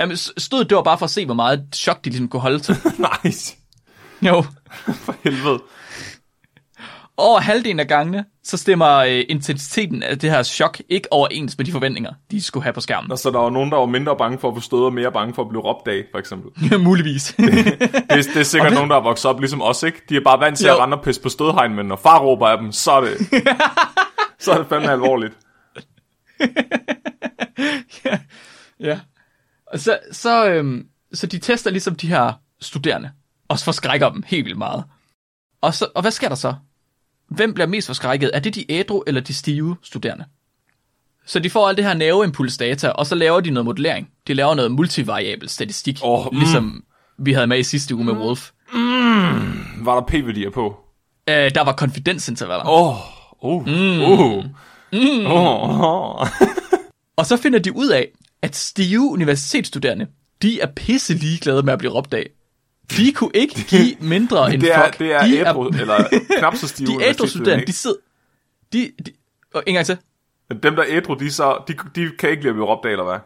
[0.00, 2.58] Jamen, stødet, det var bare for at se, hvor meget chok de ligesom kunne holde
[2.58, 2.76] til.
[3.24, 3.56] nice.
[4.22, 4.42] Jo.
[5.04, 5.62] For helvede.
[7.16, 11.66] Over halvdelen af gangene, så stemmer øh, intensiteten af det her chok ikke overens med
[11.66, 13.12] de forventninger, de skulle have på skærmen.
[13.12, 15.12] Og så der var nogen, der var mindre bange for at få stød, og mere
[15.12, 16.80] bange for at blive råbt af, for eksempel.
[16.88, 17.34] Muligvis.
[17.38, 17.48] Det,
[18.08, 20.02] er- det er sikkert nogen, der er vokset op ligesom os, ikke?
[20.08, 20.72] De er bare vant til Jo.
[20.74, 23.18] at rende og pisse på stødhegn, men når far råber af dem, så er det...
[24.38, 25.34] så er det fandme alvorligt.
[28.80, 29.00] ja.
[29.72, 33.10] Og så, så, øhm, så de tester ligesom de her studerende,
[33.50, 34.84] og forskrækker dem helt vildt meget.
[35.60, 36.54] Og, så, og hvad sker der så?
[37.28, 38.30] Hvem bliver mest forskrækket?
[38.34, 40.24] Er det de ædru eller de stive studerende?
[41.26, 44.10] Så de får alt det her nerveimpulsdata, og så laver de noget modellering.
[44.26, 46.38] De laver noget multivariabel statistik, Åh, mm.
[46.38, 46.84] ligesom
[47.18, 48.50] vi havde med i sidste uge med Wolf.
[49.84, 50.76] Var der p-værdier på?
[51.28, 52.68] Øh, der var konfidensintervaller.
[52.68, 52.96] Åh,
[53.44, 54.02] oh, uh, mm.
[54.02, 54.44] uh.
[54.92, 55.26] Mm.
[55.26, 56.26] Oh, oh.
[57.18, 58.08] Og så finder de ud af,
[58.42, 60.06] at stive universitetsstuderende,
[60.42, 62.30] de er pisse ligeglade med at blive råbt af.
[62.96, 64.98] De kunne ikke give mindre end Det er, fuck.
[64.98, 66.04] det er de ædru, eller
[66.38, 67.24] knap så stive de ædru
[67.66, 67.96] de sidder...
[68.72, 69.12] De, de,
[69.54, 69.98] og en gang til.
[70.62, 72.86] Dem, der er ædru, de, er så, de, de kan ikke lide at blive råbt
[72.86, 73.18] af, eller hvad?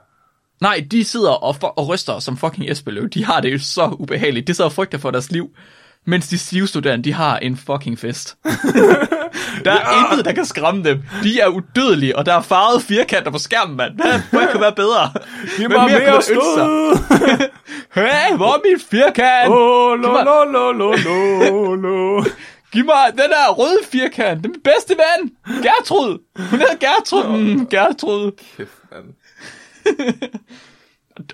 [0.61, 3.09] Nej, de sidder og, for, og ryster som fucking Esbeløv.
[3.09, 4.47] De har det jo så ubehageligt.
[4.47, 5.57] De sidder og frygter for deres liv.
[6.07, 8.37] Mens de stive studerende, de har en fucking fest.
[9.65, 10.11] der er ja.
[10.11, 11.03] intet, der kan skræmme dem.
[11.23, 13.95] De er udødelige, og der er farvede firkanter på skærmen, mand.
[13.95, 15.11] Hvad, hvad kan være bedre?
[15.57, 16.99] Giv Hvad mig mere mere, stød!
[17.95, 19.45] Hey, hvor er min firkant?
[19.47, 22.25] Giv lo, mig- lo, lo, lo, lo, lo.
[22.73, 24.47] Giv mig den der røde firkant.
[24.47, 25.31] Er min bedste ven.
[25.63, 26.19] Gertrud.
[26.39, 27.39] Hun hedder Gertrud.
[27.39, 28.33] Mm, Gertrud.
[28.57, 29.05] Kæft, mand.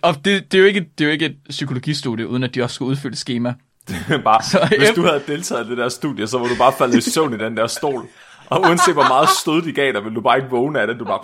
[0.03, 2.63] Og det, det, er jo ikke, det er jo ikke et psykologistudie, uden at de
[2.63, 3.55] også skal udfylde et schema.
[4.25, 7.07] bare, Så hvis du havde deltaget i det der studie, så var du bare faldet
[7.07, 8.09] i søvn i den der stol.
[8.47, 10.99] Og uanset hvor meget stød de gav dig, ville du bare ikke vågne af det.
[10.99, 11.21] Du bare...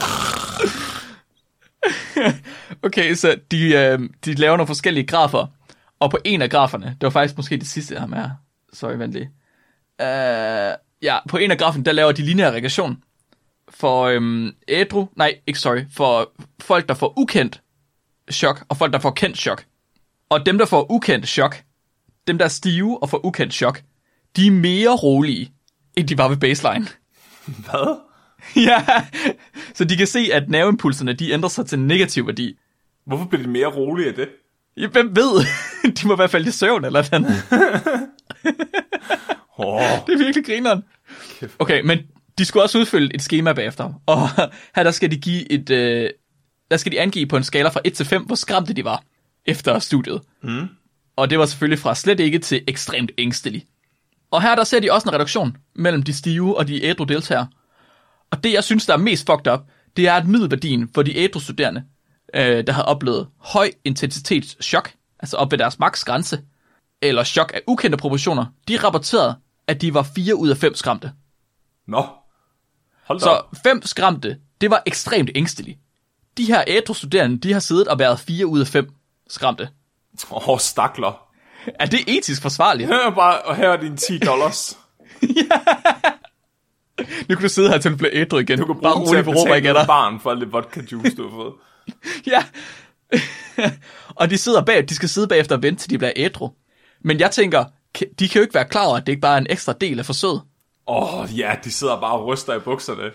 [2.83, 5.47] Okay, så de, øh, de laver nogle forskellige grafer,
[6.01, 8.31] og på en af graferne, det var faktisk måske det sidste, jeg har med her.
[8.73, 9.31] Sorry, vent lige.
[10.03, 12.97] Uh, ja, på en af graferne, der laver de lineær regression
[13.71, 17.63] for øhm, ædru, nej, ikke sorry, for folk, der får ukendt
[18.33, 19.65] chok, og folk, der får kendt chok.
[20.29, 21.63] Og dem, der får ukendt chok,
[22.27, 23.83] dem, der er stive og får ukendt chok,
[24.37, 25.53] de er mere rolige,
[25.97, 26.87] end de var ved baseline.
[27.65, 28.01] Hvad?
[28.57, 28.85] ja,
[29.75, 32.59] så de kan se, at nerveimpulserne, de ændrer sig til en negativ værdi.
[33.07, 34.29] Hvorfor bliver de mere rolige af det?
[34.77, 35.47] Ja, hvem ved?
[36.03, 36.99] De må i hvert fald i søvn, eller.
[39.57, 40.85] Oh, Det er virkelig grineren.
[41.59, 41.99] Okay, men
[42.39, 43.93] de skulle også udfylde et schema bagefter.
[44.07, 44.29] Og
[44.77, 45.71] her der skal de give et...
[45.71, 46.11] Øh,
[46.71, 49.03] der skal de angive på en skala fra 1 til 5, hvor skræmte de var
[49.47, 50.21] efter studiet.
[50.43, 50.69] Mm.
[51.17, 53.67] Og det var selvfølgelig fra slet ikke til ekstremt ængstelig.
[54.31, 57.49] Og her der ser de også en reduktion mellem de stive og de ædru deltagere.
[58.31, 59.61] Og det, jeg synes, der er mest fucked up,
[59.97, 61.85] det er, at middelværdien for de ædru studerende,
[62.35, 66.43] øh, der har oplevet høj intensitets chok, altså op ved deres maks grænse,
[67.03, 71.13] eller chok af ukendte proportioner, de rapporterede, at de var 4 ud af 5 skræmte.
[71.87, 72.07] Nå.
[73.05, 73.57] Hold da Så op.
[73.63, 75.79] 5 skræmte, det var ekstremt ængsteligt.
[76.37, 78.95] De her ædru studerende, de har siddet og været 4 ud af 5
[79.29, 79.69] skræmte.
[80.31, 81.23] Åh, oh, stakler.
[81.81, 82.89] Er det etisk forsvarligt?
[82.89, 84.79] Her er bare, og her er dine 10 dollars.
[87.29, 88.59] Nu kan du sidde her til du bliver ædru igen.
[88.59, 89.87] Du kan Bare dem til rolig at på af noget dig.
[89.87, 91.53] barn for alt det vodka juice, du har fået.
[92.33, 92.45] Ja.
[94.17, 96.51] og de sidder bag, de skal sidde bagefter og vente, til de bliver ædru.
[97.05, 97.65] Men jeg tænker,
[98.19, 99.99] de kan jo ikke være klar over, at det ikke bare er en ekstra del
[99.99, 100.43] af forsøget.
[100.89, 103.11] Åh, oh, ja, de sidder bare og ryster i bukserne.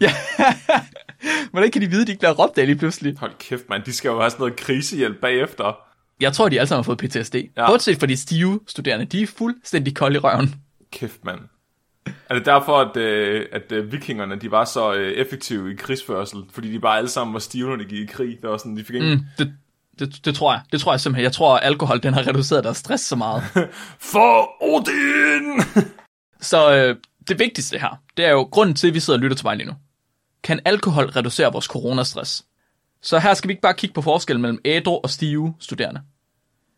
[0.00, 0.14] Ja.
[1.50, 3.14] Hvordan kan de vide, at de ikke bliver råbt af lige pludselig?
[3.18, 3.82] Hold kæft, mand.
[3.82, 5.78] De skal jo have sådan noget krisehjælp bagefter.
[6.20, 7.34] Jeg tror, de alle sammen har fået PTSD.
[7.56, 7.66] Ja.
[7.66, 10.54] Bortset fra de stive studerende, de er fuldstændig kolde i røven.
[10.92, 11.40] Kæft, mand.
[12.28, 16.38] Er det derfor, at, øh, at øh, vikingerne de var så øh, effektive i krigsførsel?
[16.52, 18.38] Fordi de bare alle sammen var stive, når de gik i krig.
[18.42, 19.02] Det var sådan, de fik.
[19.02, 19.08] Mm.
[19.08, 19.52] Mm, det,
[19.98, 20.62] det, det tror jeg.
[20.72, 21.24] Det tror jeg simpelthen.
[21.24, 23.42] Jeg tror, at alkohol den har reduceret deres stress så meget.
[24.12, 25.62] For Odin!
[26.50, 26.96] så øh,
[27.28, 29.56] det vigtigste her, det er jo grunden til, at vi sidder og lytter til mig
[29.56, 29.74] lige nu.
[30.42, 32.44] Kan alkohol reducere vores coronastress?
[33.02, 36.00] Så her skal vi ikke bare kigge på forskellen mellem ædru og stive studerende.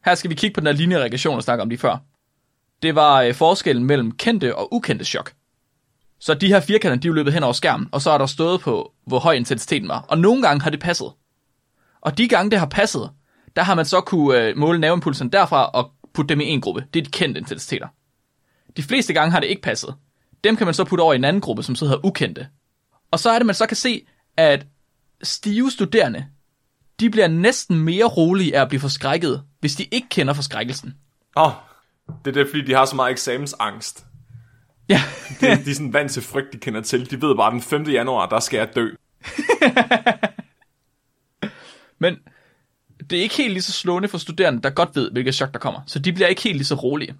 [0.04, 1.96] Her skal vi kigge på den her lineære regression, jeg snakker om lige før.
[2.82, 5.32] Det var øh, forskellen mellem kendte og ukendte chok.
[6.18, 8.60] Så de her firkanter, de er løbet hen over skærmen, og så er der stået
[8.60, 10.00] på, hvor høj intensiteten var.
[10.08, 11.12] Og nogle gange har det passet.
[12.00, 13.10] Og de gange, det har passet,
[13.56, 16.84] der har man så kunne øh, måle nerveimpulsen derfra og putte dem i en gruppe.
[16.94, 17.88] Det er de kendte intensiteter.
[18.76, 19.94] De fleste gange har det ikke passet.
[20.44, 22.48] Dem kan man så putte over i en anden gruppe, som så hedder ukendte.
[23.10, 24.06] Og så er det, man så kan se,
[24.36, 24.66] at
[25.22, 26.26] stive studerende,
[27.00, 30.94] de bliver næsten mere rolige af at blive forskrækket, hvis de ikke kender forskrækkelsen.
[31.36, 31.52] Åh, oh,
[32.24, 34.06] det er det, fordi de har så meget eksamensangst.
[34.88, 35.02] Ja,
[35.40, 37.10] De, de er sådan vant til frygt, de kender til.
[37.10, 37.82] De ved bare, at den 5.
[37.82, 38.88] januar, der skal jeg dø.
[42.02, 42.16] men
[43.10, 45.58] det er ikke helt lige så slående for studerende, der godt ved, hvilket chok der
[45.58, 45.80] kommer.
[45.86, 47.14] Så de bliver ikke helt lige så rolige.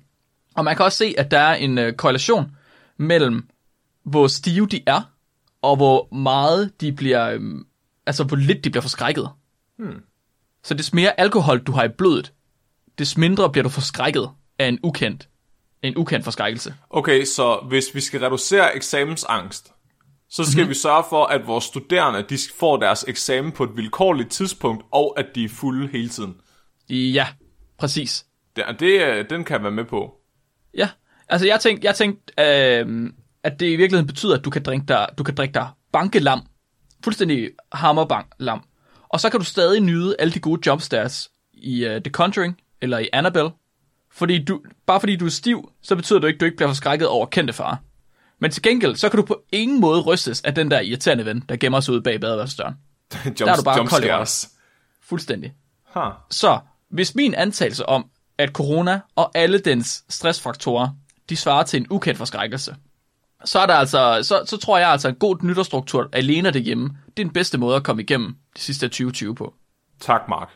[0.55, 2.57] Og man kan også se, at der er en øh, korrelation
[2.97, 3.49] mellem,
[4.05, 5.01] hvor stive de er,
[5.63, 7.67] og hvor meget de bliver, øhm,
[8.07, 9.29] altså hvor lidt de bliver forskrækket.
[9.79, 10.01] Hmm.
[10.65, 12.33] Så des mere alkohol du har i blodet,
[12.99, 15.29] des mindre bliver du forskrækket af en ukendt,
[15.83, 16.75] en ukendt forskrækkelse.
[16.91, 19.73] Okay, så hvis vi skal reducere eksamensangst,
[20.29, 20.71] så skal mm-hmm.
[20.71, 25.15] vi sørge for, at vores studerende de får deres eksamen på et vilkårligt tidspunkt, og
[25.19, 26.35] at de er fulde hele tiden.
[26.91, 27.27] Ja,
[27.79, 28.27] præcis.
[28.57, 30.15] Det, det, øh, den kan jeg være med på.
[30.75, 30.89] Ja,
[31.29, 33.13] altså jeg tænkte, jeg tænkte øh,
[33.43, 36.47] at det i virkeligheden betyder, at du kan drikke dig, du kan drikke dig bankelam,
[37.05, 38.63] fuldstændig hammerbanklam,
[39.09, 42.99] og så kan du stadig nyde alle de gode jumpstarts i uh, The Conjuring eller
[42.99, 43.51] i Annabelle,
[44.11, 46.69] fordi du, bare fordi du er stiv, så betyder det ikke, at du ikke bliver
[46.69, 47.81] forskrækket over kendte far.
[48.39, 51.45] Men til gengæld, så kan du på ingen måde rystes af den der irriterende ven,
[51.49, 52.75] der gemmer sig ude bag badeværelsesdøren.
[53.27, 54.49] Jump, Der er du bare kold i.
[55.03, 55.53] Fuldstændig.
[55.95, 56.13] Huh.
[56.31, 56.61] Så,
[56.91, 58.07] hvis min antagelse om,
[58.39, 60.89] at corona og alle dens stressfaktorer,
[61.29, 62.77] de svarer til en ukendt forskrækkelse.
[63.45, 67.23] Så, er der altså, så, så tror jeg altså, en god nytårsstruktur alene derhjemme, det
[67.23, 69.55] er den bedste måde at komme igennem det sidste 2020 på.
[70.01, 70.49] Tak, Mark.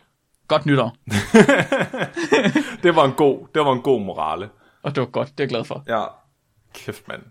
[0.48, 0.96] Godt nytår.
[2.82, 4.48] Det var en god, det var en god morale.
[4.82, 5.84] Og det var godt, det er jeg glad for.
[5.88, 6.04] Ja.
[6.74, 7.22] Kæft, mand.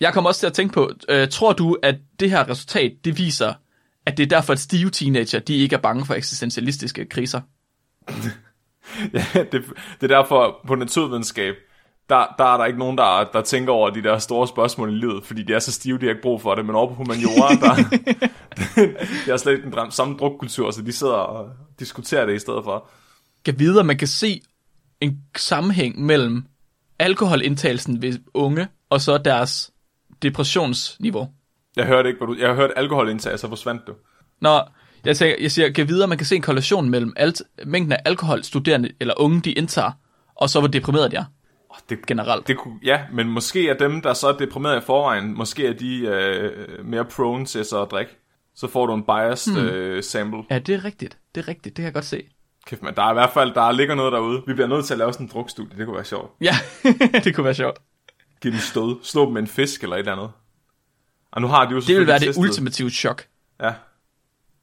[0.00, 3.18] Jeg kommer også til at tænke på, øh, tror du, at det her resultat, det
[3.18, 3.54] viser,
[4.06, 7.40] at det er derfor, at stive teenager, de ikke er bange for eksistentialistiske kriser?
[9.14, 9.64] Ja, det,
[10.00, 11.54] det er derfor på naturvidenskab,
[12.08, 14.96] der, der er der ikke nogen, der, der tænker over de der store spørgsmål i
[14.96, 16.66] livet, fordi de er så stive, de har ikke brug for det.
[16.66, 17.74] Men over på humaniora, der
[19.24, 22.64] de har slet ikke den samme drukkultur, så de sidder og diskuterer det i stedet
[22.64, 22.88] for.
[23.44, 24.42] Kan vide, at man kan se
[25.00, 26.44] en sammenhæng mellem
[26.98, 29.70] alkoholindtagelsen ved unge, og så deres
[30.22, 31.28] depressionsniveau.
[31.76, 32.36] Jeg hørte ikke, du...
[32.38, 33.92] Jeg har hørt alkoholindtag, så forsvandt du.
[34.40, 34.60] Nå,
[35.04, 37.92] jeg, tænker, jeg siger, kan vide, at man kan se en korrelation mellem alt, mængden
[37.92, 39.92] af alkohol, studerende eller unge, de indtager,
[40.34, 41.24] og så hvor deprimeret de er
[41.88, 42.48] det, generelt.
[42.48, 45.72] det kunne, ja, men måske er dem, der så er deprimeret i forvejen, måske er
[45.72, 48.12] de øh, mere prone til så at drikke.
[48.54, 49.62] Så får du en biased hmm.
[49.68, 50.42] øh, sample.
[50.50, 51.18] Ja, det er rigtigt.
[51.34, 51.64] Det er rigtigt.
[51.64, 52.22] Det kan jeg godt se.
[52.66, 54.42] Kæft, man, der er i hvert fald, der ligger noget derude.
[54.46, 56.32] Vi bliver nødt til at lave sådan en drukstudie, det kunne være sjovt.
[56.40, 56.54] Ja,
[57.24, 57.78] det kunne være sjovt.
[58.42, 60.30] Giv dem stød, slå dem med en fisk eller et eller andet.
[61.32, 63.24] Og nu har de jo Det vil være det testet- ultimative chok.
[63.62, 63.72] Ja,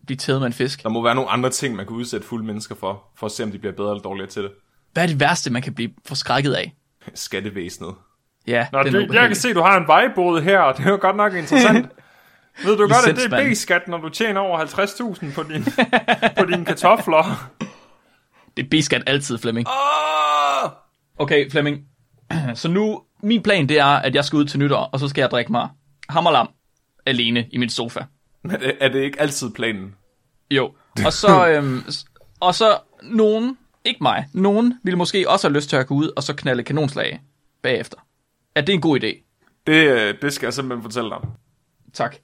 [0.06, 0.84] Blive taget med en fisk.
[0.84, 3.44] der må være nogle andre ting, man kan udsætte fulde mennesker for, for at se,
[3.44, 4.52] om de bliver bedre eller dårligere til det.
[4.94, 6.76] Hvad er det værste, man kan blive forskrækket af?
[7.14, 7.96] Skattevæsenet.
[8.48, 10.90] Ja, Nå, er du, jeg kan se, du har en vejbod her, og det er
[10.92, 11.88] jo godt nok interessant.
[12.66, 13.50] Ved du godt, at det er.
[13.50, 15.64] B-skat, når du tjener over 50.000 på, din,
[16.40, 17.52] på dine kartofler?
[18.58, 19.68] Det er B-skat altid, Flemming.
[19.68, 20.70] Oh!
[21.18, 21.78] Okay, Flemming.
[22.56, 25.22] Så nu, min plan det er, at jeg skal ud til nytår, og så skal
[25.22, 25.70] jeg drikke mig
[26.10, 26.50] hammerlam
[27.06, 28.00] alene i min sofa.
[28.44, 29.96] Men er- er det ikke altid planen?
[30.52, 30.72] Jo.
[31.06, 31.84] Og så, øhm,
[32.40, 36.10] og så nogen, ikke mig, nogen ville måske også have lyst til at gå ud
[36.16, 37.22] og så knalde kanonslag
[37.62, 37.98] bagefter.
[38.56, 39.24] Er det en god idé?
[39.68, 41.20] Det, øh, det skal jeg simpelthen fortælle dig.
[41.94, 42.16] Tak.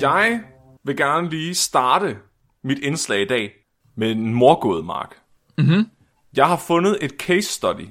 [0.00, 0.40] Jeg
[0.84, 2.16] vil gerne lige starte
[2.64, 3.52] mit indslag i dag
[3.96, 5.16] med en morgåde, Mark.
[5.58, 5.90] Mm-hmm.
[6.36, 7.88] Jeg har fundet et case study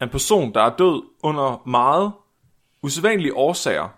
[0.00, 2.12] af en person, der er død under meget
[2.82, 3.88] usædvanlige årsager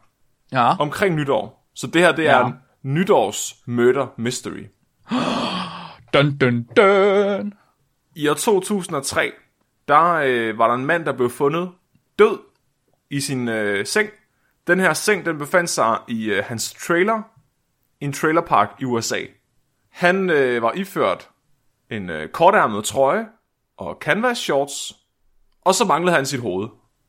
[0.53, 0.77] Ja.
[0.79, 1.71] omkring nytår.
[1.75, 2.47] Så det her, det er Ja.
[2.47, 4.65] en nytårs murder mystery.
[6.15, 7.53] Dun, dun, dun.
[8.17, 9.33] I år 2003,
[9.89, 11.71] der øh, var der en mand, der blev fundet
[12.19, 12.39] død
[13.11, 14.09] i sin øh, seng.
[14.67, 17.23] Den her seng, den befandt sig i øh, hans trailer,
[18.01, 19.19] i en trailerpark i USA.
[19.91, 21.29] Han øh, var iført
[21.91, 23.27] en øh, kortærmet trøje
[23.77, 24.93] og canvas shorts,
[25.65, 26.69] og så manglede han sit hoved.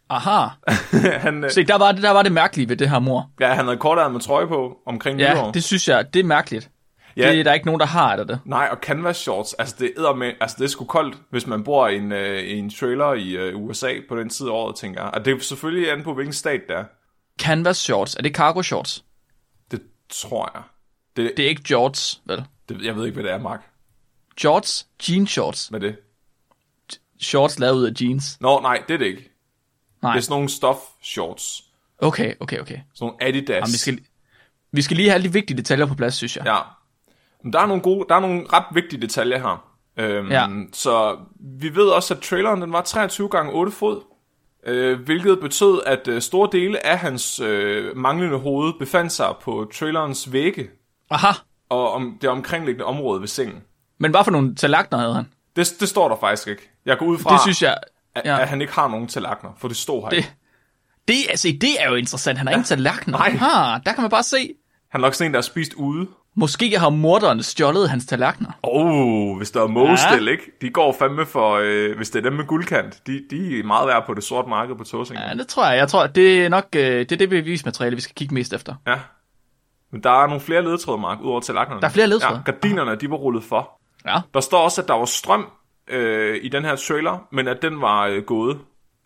[0.10, 0.48] Aha.
[1.26, 3.30] han, øh, Se, der var, det, der var det mærkelige ved det her mor.
[3.40, 5.52] ja, han havde kortærmet trøje på omkring Ja, nytår.
[5.52, 6.70] det synes jeg, det er mærkeligt.
[7.18, 7.32] Ja.
[7.32, 8.40] Det er der ikke nogen, der har, er der det?
[8.46, 11.64] Nej, og canvas shorts, altså det er med, altså det er sgu koldt, hvis man
[11.64, 14.76] bor i en, øh, i en trailer i øh, USA på den tid af året,
[14.76, 15.12] tænker jeg.
[15.14, 16.84] Og det er selvfølgelig an på, hvilken stat det er.
[17.40, 18.16] Canvas shorts.
[18.16, 19.04] Er det cargo shorts?
[19.72, 20.64] Det tror jeg.
[21.16, 22.46] Det, Det er ikke jorts, vel?
[22.70, 23.62] det, jeg ved ikke, hvad det er, Mark.
[24.38, 24.88] Shorts?
[25.10, 25.68] Jean shorts.
[25.68, 25.96] Hvad er det?
[27.22, 28.42] Shorts lavet ud af jeans.
[28.42, 29.32] Nå, nej, det er det ikke.
[30.02, 30.12] Nej.
[30.12, 31.64] Det er sådan nogle stof shorts.
[32.00, 32.78] Okay, okay, okay.
[32.94, 33.50] Sådan nogle Adidas.
[33.56, 34.00] Jamen, vi, skal,
[34.72, 36.46] vi skal lige have alle de vigtige detaljer på plads, synes jeg.
[36.46, 36.60] Ja.
[37.54, 39.66] Der er nogle gode, der er nogle ret vigtige detaljer her.
[39.98, 40.48] Øhm, Ja.
[40.74, 41.18] Så
[41.60, 44.02] vi ved også, at traileren den var 23 gange 8 fod.
[44.68, 49.72] Øh, hvilket betød, at øh, store dele af hans øh, manglende hoved befandt sig på
[49.74, 50.70] trailerens vægge
[51.10, 51.28] Aha.
[51.70, 53.62] og om det omkringliggende område ved sengen.
[54.00, 55.26] Men hvad for nogle tallerkener havde han?
[55.56, 56.70] Det, det står der faktisk ikke.
[56.86, 57.78] Jeg går ud fra, Det synes jeg...
[58.16, 58.40] at, ja.
[58.42, 60.34] at han ikke har nogen tallerkener, for det stod her Det, ikke.
[61.08, 62.38] det, altså, det er jo interessant.
[62.38, 62.56] Han har ja.
[62.58, 63.18] ingen tallerkener.
[63.18, 63.28] Nej.
[63.42, 64.54] Aha, der kan man bare se.
[64.92, 66.08] Han er nok sådan en, der har spist ude.
[66.38, 68.52] Måske har morderen stjålet hans tallerkener.
[68.64, 70.32] Oh, hvis der er mågestil, ja.
[70.32, 70.44] ikke?
[70.62, 73.88] De går fandme for, øh, hvis det er dem med guldkant, de, de er meget
[73.88, 75.20] værd på det sorte marked på Tåsing.
[75.20, 75.78] Ja, det tror jeg.
[75.78, 78.76] Jeg tror, det er nok øh, det, er det bevismateriale, vi skal kigge mest efter.
[78.88, 79.00] Ja.
[79.92, 81.82] Men der er nogle flere ledetråde, Mark, udover tallerkenerne.
[81.82, 82.42] Der er flere ledetråde?
[82.48, 83.82] Ja, gardinerne, de var rullet for.
[84.06, 84.22] Ja.
[84.34, 85.48] Der står også, at der var strøm
[85.88, 88.58] øh, i den her trailer, men at den var øh, gået.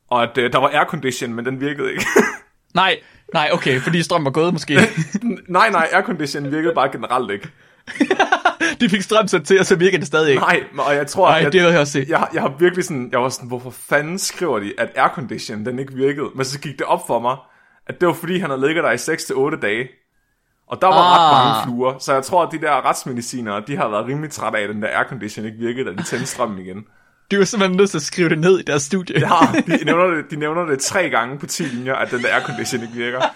[0.09, 2.05] Og at øh, der var aircondition, men den virkede ikke.
[2.75, 2.99] Nej,
[3.34, 4.73] nej, okay, fordi strøm var gået måske.
[5.47, 7.49] nej, nej, aircondition virkede bare generelt ikke.
[8.80, 10.41] De fik strøm sat til, og så virker det stadig ikke.
[10.41, 12.05] Nej, og jeg tror, Nej, jeg, det vil jeg også se.
[12.09, 15.80] jeg, jeg har virkelig sådan, jeg var sådan, hvorfor fanden skriver de, at aircondition, den
[15.80, 16.27] ikke virkede?
[16.36, 17.38] Men så gik det op for mig,
[17.88, 19.88] at det var fordi, han havde ligget der i 6-8 dage.
[20.67, 21.11] Og der var ah.
[21.13, 21.45] ret Ah.
[21.45, 24.63] mange fluer, så jeg tror, at de der retsmedicinere, de har været rimelig trætte af,
[24.63, 26.86] at den der aircondition ikke virkede, da de tændte strømmen igen.
[27.32, 29.19] De var simpelthen nødt til at skrive det ned i deres studie.
[29.19, 32.34] Ja, de nævner det, de nævner det tre gange på 10 linjer, at den der
[32.36, 33.21] aircondition ikke virker.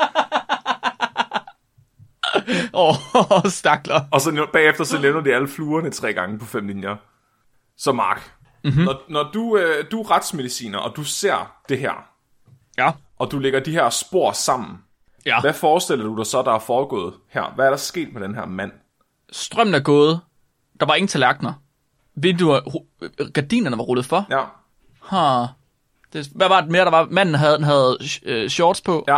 [2.74, 2.96] Åh,
[3.32, 4.02] oh, stakler.
[4.12, 6.96] Og så bagefter så nævner de alle fluerne tre gange på fem linjer.
[7.78, 8.32] Så Mark,
[8.66, 8.84] Mm-hmm.
[8.84, 12.06] Når, når du, øh, du er retsmediciner, og du ser det her,
[12.78, 12.92] Ja.
[13.20, 14.78] og du lægger de her spor sammen,
[15.26, 15.42] Ja.
[15.42, 17.52] hvad forestiller du dig så, der er foregået her?
[17.56, 18.72] Hvad er der sket med den her mand?
[19.32, 20.20] Strømmen er gået.
[20.80, 21.54] Der var ingen tallerkener.
[22.16, 22.60] Vinduer,
[23.34, 24.26] gardinerne var rullet for.
[24.30, 24.42] Ja,
[25.02, 25.48] Huh.
[26.14, 27.08] Det, hvad var det mere, der var?
[27.12, 29.06] Manden havde, han havde øh, shorts på.
[29.08, 29.18] ja.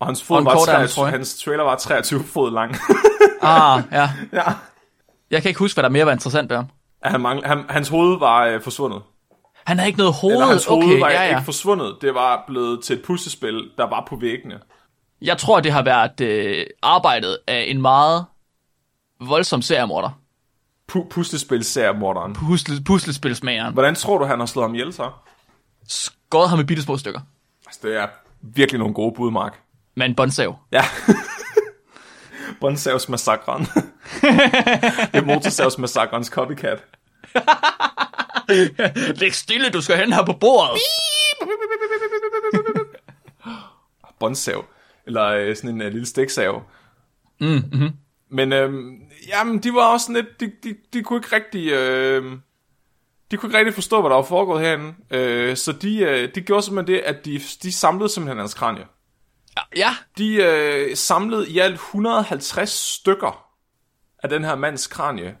[0.00, 1.10] Og hans, fod Og var kort 23, ærmet trøje.
[1.10, 2.74] hans trailer var 23 fod lang.
[3.42, 4.10] Ah, ja.
[4.32, 4.42] ja.
[5.30, 6.66] Jeg kan ikke huske, hvad der mere var interessant ved ham.
[7.02, 9.02] Han mangl- han, hans hoved var øh, forsvundet.
[9.66, 10.34] Han havde ikke noget hoved.
[10.34, 11.28] Eller hans hoved okay, var ja, ja.
[11.28, 11.96] ikke forsvundet.
[12.00, 14.60] Det var blevet til et puslespil, der var på væggene.
[15.22, 18.24] Jeg tror, det har været øh, arbejdet af en meget
[19.20, 20.10] voldsom seriemorder.
[20.92, 22.34] Pu- puslespil-seriemorderen.
[22.34, 23.72] Pusle, puslespilsmageren.
[23.72, 25.10] Hvordan tror du, han har slået ham ihjel så?
[25.88, 27.20] Skåret ham i bitte små stykker.
[27.66, 28.06] Altså, det er
[28.40, 29.60] virkelig nogle gode bud, Mark.
[29.94, 30.58] Med en båndsav.
[30.72, 30.82] Ja.
[32.60, 33.62] Båndsavsmassakren.
[35.12, 36.84] det er motorsavsmassakrens copycat.
[39.20, 40.80] Læg stille, du skal hen her på bordet.
[44.20, 44.64] Båndsav.
[45.06, 46.62] Eller øh, sådan en øh, lille stiksav.
[47.40, 47.90] Mm, mm-hmm.
[48.30, 52.38] Men øhm, jamen, de var også lidt, de, de, de kunne ikke rigtig, øh,
[53.30, 54.94] de kunne ikke rigtig forstå, hvad der var foregået herinde.
[55.10, 58.86] Øh, så de, øh, de gjorde simpelthen det, at de, de samlede simpelthen hans kranie.
[59.76, 63.46] Ja, De øh, samlede i alt 150 stykker
[64.22, 65.36] af den her mands kranie,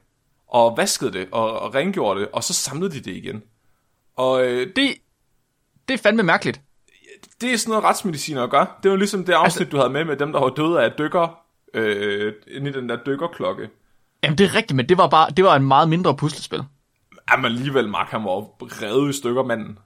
[0.48, 3.42] og vaskede det, og, og rengjorde det, og så samlede de det igen.
[4.16, 4.94] Og øh, det,
[5.88, 6.60] det er fandme mærkeligt.
[7.40, 8.78] det er sådan noget retsmediciner gør.
[8.82, 10.92] Det var ligesom det afsnit, altså, du havde med, med dem, der var døde af
[10.98, 13.68] dykker, øh, inde i den der dykkerklokke.
[14.22, 16.62] Jamen, det er rigtigt, men det var bare det var en meget mindre puslespil.
[17.30, 19.78] Jamen alligevel, Mark, han var revet i stykker, manden.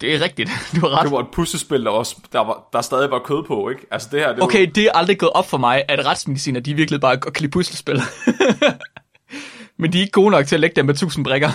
[0.00, 0.50] Det er rigtigt.
[0.74, 1.04] Du har ret.
[1.04, 3.86] Det var et puslespil, der, også, der, var, der stadig var kød på, ikke?
[3.90, 6.60] Altså det her, det Okay, var, det er aldrig gået op for mig, at retsmediciner,
[6.60, 8.00] de virkelig bare godt kan lide puslespil.
[9.78, 11.48] men de er ikke gode nok til at lægge dem med tusind brikker.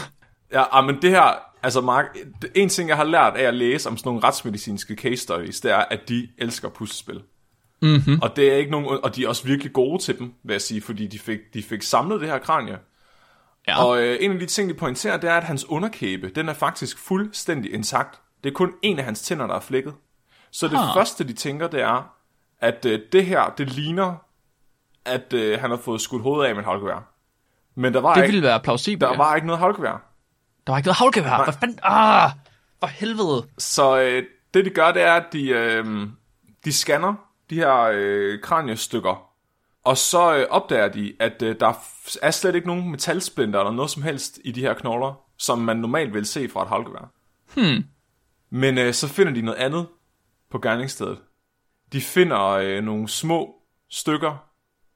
[0.53, 2.17] Ja, ah, men det her, altså Mark,
[2.55, 5.71] en ting, jeg har lært af at læse om sådan nogle retsmedicinske case studies, det
[5.71, 7.21] er, at de elsker puslespil.
[7.83, 8.19] Mm-hmm.
[8.21, 10.61] Og det er ikke nogen, og de er også virkelig gode til dem, vil jeg
[10.61, 12.77] sige, fordi de fik, de fik samlet det her kranie.
[13.67, 13.83] Ja.
[13.83, 16.53] Og øh, en af de ting, de pointerer, det er, at hans underkæbe, den er
[16.53, 18.19] faktisk fuldstændig intakt.
[18.43, 19.93] Det er kun en af hans tænder, der er flækket.
[20.51, 20.93] Så det Huh.
[20.95, 22.13] første, de tænker, det er,
[22.61, 24.15] at øh, det her, det ligner,
[25.05, 27.13] at øh, han har fået skudt hovedet af med havlgevær.
[27.75, 29.01] Men der var, det ikke, ville være plausibelt.
[29.01, 29.17] der ja.
[29.17, 30.03] var ikke noget havlgevær.
[30.67, 31.43] der var ikke noget havlgevær.
[31.43, 31.79] Hvad fanden?
[31.83, 32.31] Ah,
[32.79, 33.47] for helvede.
[33.57, 34.23] Så øh,
[34.53, 36.07] det de gør, det er, at de, øh,
[36.65, 37.13] de scanner
[37.49, 39.33] de her øh, kraniestykker,
[39.83, 41.73] og så øh, opdager de, at øh, der
[42.21, 45.77] er slet ikke nogen metalsplinter eller noget som helst i de her knogler, som man
[45.77, 47.11] normalt vil se fra et havlgevær.
[47.55, 47.83] Hmm.
[48.49, 49.87] Men øh, så finder de noget andet
[50.51, 51.17] på gerningsstedet.
[51.93, 53.55] De finder øh, nogle små
[53.89, 54.45] stykker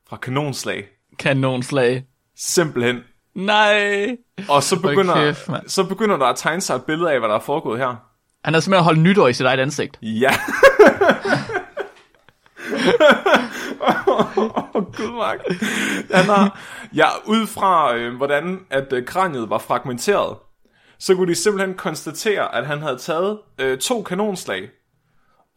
[0.10, 0.88] fra kanonslag.
[1.20, 2.06] Kanonslag.
[2.36, 3.00] Simpelthen.
[3.36, 4.18] Nej.
[4.50, 7.36] Og så begynder, kæft, så begynder der at tegne sig et billede af, hvad der
[7.36, 7.96] er foregået her.
[8.44, 10.00] Han har simpelthen holdt nytår i sit eget ansigt.
[10.02, 10.32] Ja.
[13.82, 15.40] Åh, oh, Gud, Mark.
[16.14, 16.60] Han har,
[16.94, 20.38] ja, ud fra, øh, hvordan at øh, kraniet var fragmenteret,
[21.00, 24.70] så kunne de simpelthen konstatere, at han havde taget øh, to kanonslag,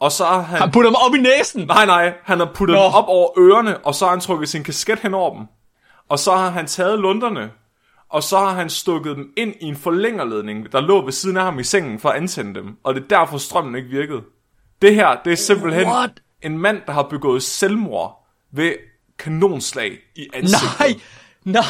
[0.01, 0.59] og så har han...
[0.59, 1.67] Han putter dem op i næsen.
[1.67, 2.83] Nej, nej, han har puttet Nå.
[2.85, 5.47] dem op over ørerne, og så har han trukket sin kasket hen over dem.
[6.09, 7.51] Og så har han taget lunderne,
[8.11, 11.45] og så har han stukket dem ind i en forlængerledning, der lå ved siden af
[11.45, 12.77] ham i sengen for at antænde dem.
[12.85, 14.23] Og det er derfor strømmen ikke virkede.
[14.83, 16.11] Det her, det er simpelthen What?
[16.43, 18.73] En mand, der har begået selvmord ved
[19.19, 20.79] kanonslag i ansigtet.
[20.81, 20.95] Nej.
[21.45, 21.65] Nej.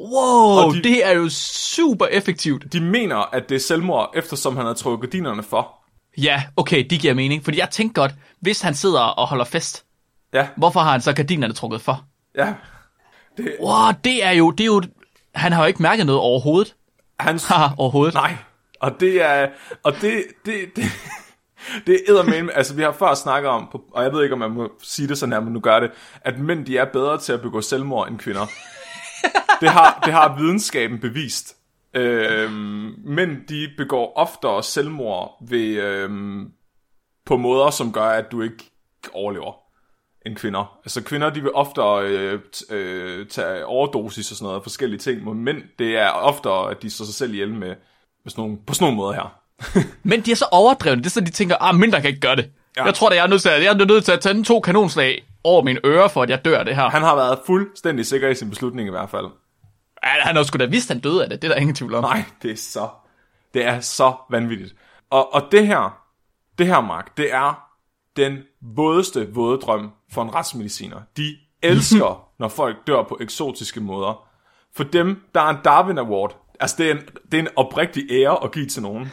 [0.00, 2.72] Wow, Og de- det er jo super effektivt.
[2.72, 5.74] De mener, at det er selvmord, eftersom han har trukket gardinerne for.
[6.18, 7.44] Ja, okay, det giver mening.
[7.44, 9.84] Fordi jeg tænkte godt, hvis han sidder og holder fest,
[10.34, 12.04] Ja, hvorfor har han så gardinerne trukket for?
[12.38, 12.54] ja.
[13.62, 14.82] Wow, det er jo, det er jo,
[15.34, 16.74] han har jo ikke mærket noget overhovedet.
[17.20, 18.14] Hans, Haha, overhovedet.
[18.14, 18.36] Nej,
[18.80, 19.48] og det er,
[19.82, 20.84] og det, det, det,
[21.86, 24.50] det er eddermame, altså vi har før snakket om, og jeg ved ikke, om man
[24.50, 25.90] må sige det sådan her, men nu gør det,
[26.20, 28.46] at mænd, de er bedre til at begå selvmord end kvinder.
[29.60, 31.56] det, har, det har videnskaben bevist.
[31.94, 36.52] Øhm, mænd, de begår oftere selvmord ved, øhm,
[37.26, 38.70] på måder, som gør, at du ikke
[39.12, 39.52] overlever
[40.26, 40.78] end kvinder.
[40.84, 45.24] Altså kvinder, de vil oftere øh, t- øh, tage overdosis og sådan noget, forskellige ting,
[45.24, 47.68] men mænd, det er oftere, at de slår sig selv ihjel med,
[48.24, 49.41] med sådan nogle, på sådan nogle måder her.
[50.02, 52.36] Men de er så overdrevne, det er så, de tænker, ah, mindre kan ikke gøre
[52.36, 52.42] det.
[52.42, 52.82] Ja.
[52.82, 52.84] Ja.
[52.84, 54.60] Jeg tror da, jeg er nødt til at, jeg er nødt til at tage to
[54.60, 56.90] kanonslag over mine ører, for at jeg dør af det her.
[56.90, 59.26] Han, har været fuldstændig sikker i sin beslutning i hvert fald.
[60.02, 61.42] han har sgu da vidst, han døde af det.
[61.42, 62.04] Det er der ingen tvivl om.
[62.04, 62.88] Nej, det er så,
[63.54, 64.74] det er så vanvittigt.
[65.10, 66.02] Og, og det her,
[66.58, 67.68] det her, Mark, det er
[68.16, 71.00] den vådeste våde drøm for en retsmediciner.
[71.16, 74.28] De elsker, når folk dør på eksotiske måder.
[74.76, 76.36] For dem, der er en Darwin Award.
[76.62, 77.00] Altså, det er en,
[77.32, 79.12] det er en oprigtig ære at give til nogen.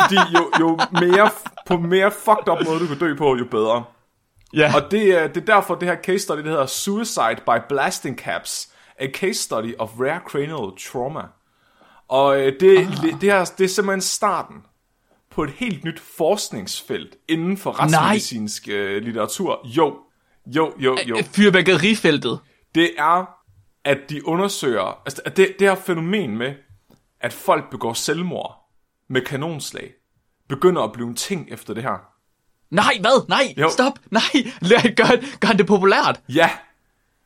[0.00, 1.30] Fordi jo, jo mere,
[1.66, 3.84] på mere fucked up måde, du kan dø på, jo bedre.
[4.54, 4.72] Ja.
[4.74, 8.18] Og det er, det er derfor, det her case study, det hedder Suicide by Blasting
[8.18, 11.22] Caps, a case study of rare cranial trauma.
[12.08, 13.02] Og øh, det, ah.
[13.02, 14.56] det, det, er, det er simpelthen starten
[15.30, 19.60] på et helt nyt forskningsfelt inden for retsmedicinsk øh, litteratur.
[19.64, 19.96] Jo,
[20.46, 21.16] jo, jo, jo.
[21.32, 22.40] Fyrværkerifeltet.
[22.74, 23.33] Det er,
[23.84, 26.54] at de undersøger, altså at det, det her fænomen med,
[27.20, 28.70] at folk begår selvmord
[29.08, 29.92] med kanonslag,
[30.48, 32.04] begynder at blive en ting efter det her.
[32.70, 33.28] Nej, hvad?
[33.28, 33.68] Nej, Jo.
[33.70, 33.92] stop.
[34.10, 34.22] Nej,
[34.60, 36.20] Lad- gør, gør han det populært.
[36.28, 36.50] Ja,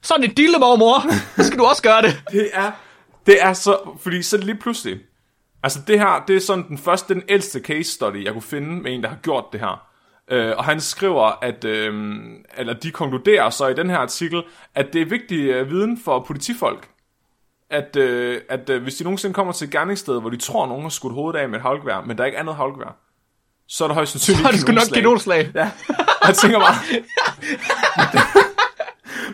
[0.02, 1.02] Sådan en dille, mor.
[1.36, 2.22] Så skal du også gøre det.
[2.32, 2.72] Det er,
[3.26, 5.00] det er så, fordi så lige pludselig,
[5.62, 8.68] altså det her, det er sådan den første, den ældste case study, jeg kunne finde
[8.82, 9.87] med en, der har gjort det her.
[10.30, 12.14] Øh, og han skriver, at, øh,
[12.56, 14.42] eller de konkluderer så i den her artikel,
[14.74, 16.88] at det er vigtig øh, viden for politifolk,
[17.70, 20.82] at, øh, at øh, hvis de nogensinde kommer til et gerningssted, hvor de tror, nogen
[20.82, 22.96] har skudt hovedet af med et havlgevær, men der er ikke andet havlgevær,
[23.68, 25.50] så er der højst sandsynligt Så er det sgu nok kanonslag.
[25.54, 25.70] Ja,
[26.22, 26.74] og jeg tænker bare,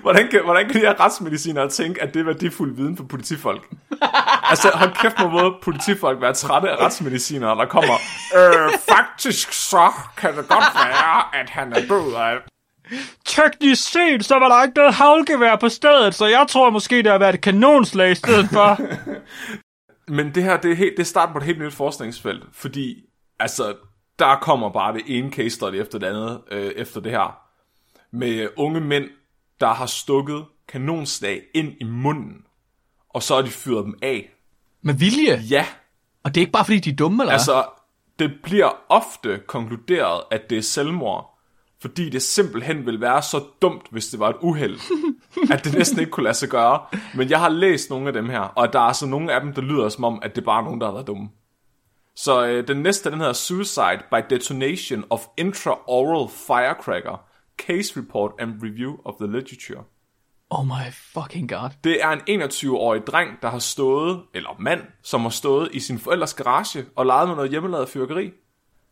[0.03, 3.68] hvordan kan, hvordan kan de her retsmedicinere tænke, at det er værdifuld viden for politifolk?
[4.51, 7.95] altså, hold kæft med måde politifolk være trætte af retsmedicinere, der kommer,
[8.36, 12.38] øh, faktisk så kan det godt være, at han er død af...
[13.24, 17.07] Teknisk set, så var der ikke noget havlgevær på stedet, så jeg tror måske, det
[17.07, 18.78] har været et kanonslag i stedet for.
[20.16, 23.05] Men det her, det er, helt, det er starten på et helt nyt forskningsfelt, fordi,
[23.40, 23.74] altså,
[24.18, 27.38] der kommer bare det ene case study efter det andet, øh, efter det her,
[28.12, 29.05] med unge mænd,
[29.61, 32.44] der har stukket kanonslag ind i munden,
[33.09, 34.30] og så har de fyret dem af.
[34.82, 35.42] Med vilje.
[35.50, 35.66] Ja,
[36.24, 37.64] Og det er ikke bare fordi, de er dumme, eller altså...
[38.18, 41.38] det bliver ofte konkluderet, at det er selvmord,
[41.80, 44.78] fordi det simpelthen vil være så dumt, hvis det var et uheld,
[45.52, 46.86] at det næsten ikke kunne lade sig gøre.
[47.14, 49.52] Men jeg har læst nogle af dem her, og der er altså nogle af dem,
[49.52, 51.28] der lyder som om, at det bare er nogen, der har været dumme.
[52.16, 57.24] Så øh, den næste, den hedder Suicide by Detonation of Intraoral Firecracker,
[57.59, 59.84] Case Report and Review of the Literature.
[60.50, 61.70] Oh my fucking god.
[61.84, 65.98] Det er en 21-årig dreng, der har stået, eller mand, som har stået i sin
[65.98, 68.30] forældres garage og leget med noget hjemmelavet fyrkeri.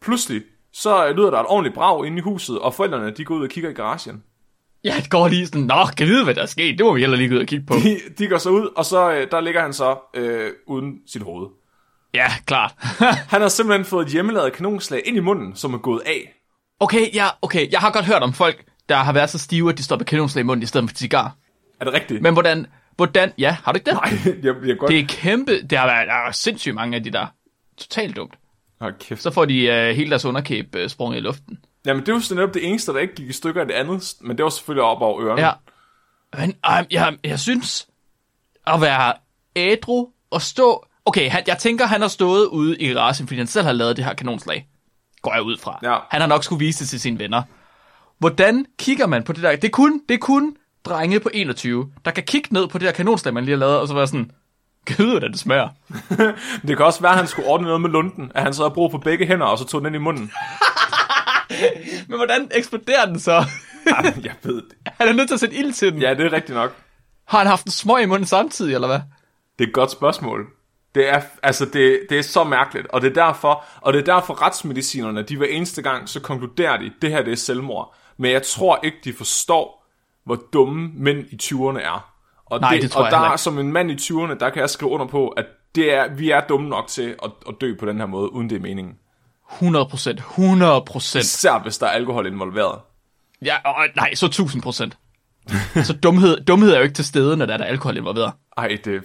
[0.01, 0.43] Pludselig,
[0.73, 3.49] så lyder der et ordentligt brag inde i huset, og forældrene, de går ud og
[3.49, 4.23] kigger i garagen.
[4.85, 6.79] Ja, det går lige sådan, nå, kan vide, hvad der er sket?
[6.79, 7.75] Det må vi heller lige gå ud og kigge på.
[7.75, 11.23] De, de går så ud, og så øh, der ligger han så øh, uden sit
[11.23, 11.49] hoved.
[12.15, 12.75] ja, klart.
[13.33, 16.35] Han har simpelthen fået et hjemmelavet kanonslag ind i munden, som er gået af.
[16.83, 17.73] Okay, ja, okay.
[17.73, 20.05] Jeg har godt hørt om folk, der har været så stive, at de står med
[20.05, 21.37] kanonslag i munden i stedet for cigar.
[21.81, 22.23] Er det rigtigt?
[22.23, 22.67] Men hvordan,
[22.97, 23.95] hvordan, ja, har du ikke det?
[23.95, 24.91] Nej, jeg, jeg godt...
[24.91, 27.27] Det er kæmpe, det har været der er sindssygt mange af de der.
[27.77, 28.35] Totalt dumt.
[28.81, 29.23] Hold kæft.
[29.23, 31.59] Så får de uh, hele deres underkæb uh, sprunget i luften.
[31.87, 34.15] Jamen, det var så netop det eneste, der ikke gik i stykker af det andet,
[34.21, 35.43] men det var selvfølgelig op over ørerne.
[35.43, 35.53] Ja.
[36.39, 37.89] Men uh, jeg, jeg synes,
[38.67, 39.13] at være
[39.57, 40.87] ædru og stå...
[41.05, 43.97] Okay, han, jeg tænker, han har stået ude i garagen, fordi han selv har lavet
[43.97, 44.67] det her kanonslag.
[45.23, 45.79] Går jeg ud fra.
[45.83, 45.97] Ja.
[46.11, 47.43] Han har nok skulle vise det til sine venner.
[48.19, 49.57] Hvordan kigger man på det der?
[49.57, 52.87] Det er kun, det er kun drenge på 21, der kan kigge ned på det
[52.87, 54.31] her kanonslag, man lige har lavet, og så være sådan,
[54.87, 55.69] Gud, hvordan det smager.
[56.67, 58.75] Det kan også være, at han skulle ordne noget med lunden, at han så havde
[58.75, 60.33] brug for begge hænder, og så tog den ind i munden.
[62.09, 63.45] Men hvordan eksploderer den så?
[64.05, 64.75] Jamen, jeg ved det.
[64.87, 66.03] Han er nødt til at sætte ild til den.
[66.03, 66.77] Ja, det er rigtigt nok.
[67.29, 69.01] Har han haft en smøg i munden samtidig, eller hvad?
[69.59, 70.47] Det er et godt spørgsmål.
[70.95, 74.15] Det er, altså det, det er så mærkeligt, og det er derfor, og det er
[74.15, 77.95] derfor retsmedicinerne, de hver eneste gang, så konkluderer de, det her det er selvmord.
[78.17, 79.87] Men jeg tror ikke, de forstår,
[80.25, 82.13] hvor dumme mænd i 20'erne er.
[82.47, 83.39] Og, Nej, det tror og jeg der er ikke.
[83.43, 86.31] som en mand i 20'erne, der kan jeg skrive under på, at det er, vi
[86.31, 88.95] er dumme nok til at, at dø på den her måde, uden det er meningen.
[89.53, 90.19] 100 procent.
[90.19, 91.25] 100 procent.
[91.25, 92.79] Især hvis der er alkohol involveret.
[93.45, 94.99] Ja, og, nej, så 1000 procent.
[95.89, 98.33] så dumhed, dumhed er jo ikke til stede, når der er der alkohol involveret.
[98.57, 99.03] Ej, det...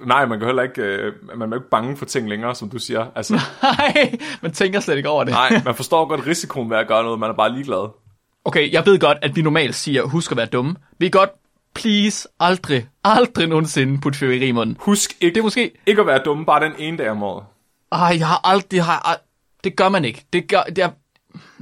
[0.00, 0.82] Nej, man kan heller ikke...
[0.82, 3.06] Øh, man er ikke bange for ting længere, som du siger.
[3.14, 5.32] Altså, Nej, man tænker slet ikke over det.
[5.32, 7.88] nej, man forstår godt risikoen ved at gøre noget, man er bare ligeglad.
[8.44, 10.76] Okay, jeg ved godt, at vi normalt siger, husk at være dumme.
[10.98, 11.30] Vi er godt,
[11.74, 14.76] please, aldrig, aldrig nogensinde putte fyrværkeri i munden.
[14.80, 15.70] Husk ikke, Det er måske...
[15.86, 17.44] ikke at være dumme bare den ene dag om året.
[17.92, 18.84] Ej, jeg har aldrig...
[18.84, 19.16] Har,
[19.64, 20.24] det gør man ikke.
[20.32, 20.62] Det gør...
[20.62, 20.88] Det er,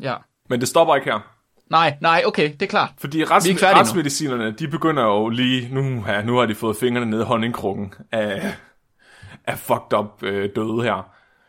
[0.00, 0.14] ja.
[0.48, 1.31] Men det stopper ikke her.
[1.72, 2.90] Nej, nej, okay, det er klart.
[2.98, 3.80] Fordi rets, Vi er færdige nu.
[3.80, 7.94] retsmedicinerne, de begynder jo lige, nu, ja, nu har de fået fingrene ned i honningkrukken
[8.12, 8.54] af,
[9.46, 11.06] af fucked up øh, døde her.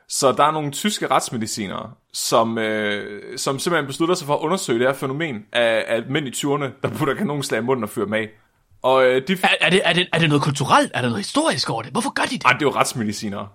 [0.07, 4.79] Så der er nogle tyske retsmedicinere, som, øh, som simpelthen beslutter sig for at undersøge
[4.79, 8.05] det her fænomen af, af mænd i 20'erne, der putter kanonslag i munden og fyrer
[8.05, 8.29] dem af.
[8.83, 9.33] Og øh, de...
[9.43, 10.91] Er, er, det, er, det, er det noget kulturelt?
[10.93, 11.91] Er der noget historisk over det?
[11.91, 12.43] Hvorfor gør de det?
[12.45, 13.47] Ej, det er jo retsmedicinere.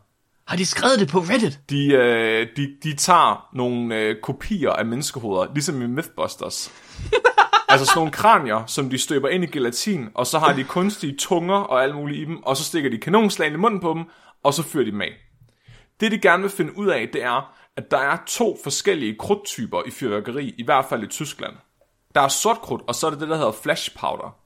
[0.48, 1.60] Har de skrevet det på Reddit?
[1.70, 6.70] De, øh, de, de tager nogle øh, kopier af menneskehoveder, ligesom i Mythbusters.
[7.70, 11.16] Altså sådan nogle kranier, som de støber ind i gelatin, og så har de kunstige
[11.18, 14.04] tunger og alt muligt i dem, og så stikker de kanonslagen i munden på dem,
[14.42, 15.12] og så fyrer de dem af.
[16.00, 19.82] Det de gerne vil finde ud af, det er, at der er to forskellige krudttyper
[19.86, 21.52] i fyrværkeri, i hvert fald i Tyskland.
[22.14, 24.36] Der er sort krudt, og så er det det, der hedder flash powder.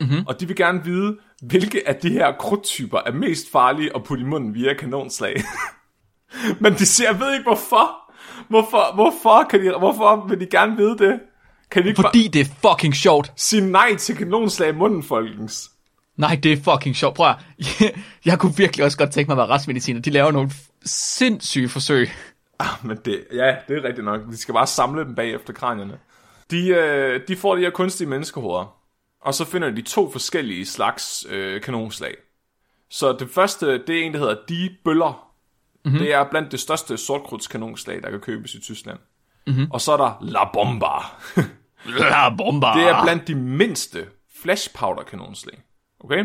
[0.00, 0.26] Mm-hmm.
[0.26, 4.22] Og de vil gerne vide, hvilke af de her krudttyper er mest farlige at putte
[4.22, 5.42] i munden via kanonslag.
[6.60, 8.12] Men de siger, jeg ved ikke hvorfor.
[8.48, 11.20] Hvorfor, hvorfor, kan de, hvorfor vil de gerne vide det?
[11.70, 13.32] Kan de ikke Fordi det er fucking sjovt.
[13.36, 15.70] sige nej til kanonslag i munden, folkens?
[16.16, 17.16] Nej, det er fucking sjovt.
[17.16, 17.36] Prøv at,
[18.24, 20.00] jeg kunne virkelig også godt tænke mig at være retsmediciner.
[20.00, 20.50] De laver nogle
[20.84, 22.08] sindssyge forsøg.
[22.58, 24.20] Ah, men det, ja, det er rigtigt nok.
[24.30, 25.98] Vi skal bare samle dem bag efter kranierne.
[26.50, 28.74] De, øh, de får de her kunstige menneskehoveder,
[29.20, 32.14] og så finder de to forskellige slags øh, kanonslag.
[32.90, 35.32] Så det første, det er en, der hedder De Bøller.
[35.84, 35.98] Mm-hmm.
[35.98, 38.98] Det er blandt det største sortkrudtskanonslag, der kan købes i Tyskland.
[39.46, 39.70] Mm-hmm.
[39.70, 40.86] Og så er der La Bomba.
[41.98, 42.72] Ja, bomber.
[42.72, 44.06] Det er blandt de mindste
[44.42, 45.62] flash powder kanonslag.
[46.00, 46.24] Okay?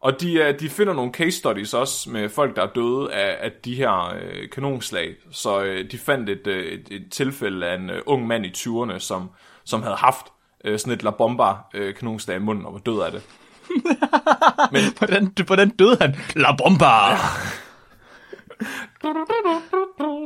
[0.00, 3.36] Og de, øh, de finder nogle case studies også med folk, der er døde af,
[3.40, 5.16] af de her øh, kanonslag.
[5.30, 8.50] Så øh, de fandt et, øh, et, et tilfælde af en øh, ung mand i
[8.56, 9.30] 20'erne, som,
[9.64, 10.26] som havde haft
[10.64, 13.22] øh, sådan et La Bomba øh, kanonslag i munden og var død af det.
[14.98, 16.16] Hvordan, hvordan døde han?
[16.36, 16.86] La bomba.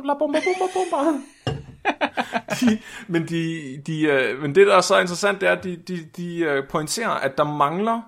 [0.03, 1.19] La bomba, bomba, bomba.
[2.61, 5.75] de, men, de, de, øh, men det, der er så interessant, det er, at de,
[5.75, 8.01] de, de øh, pointerer, at der mangler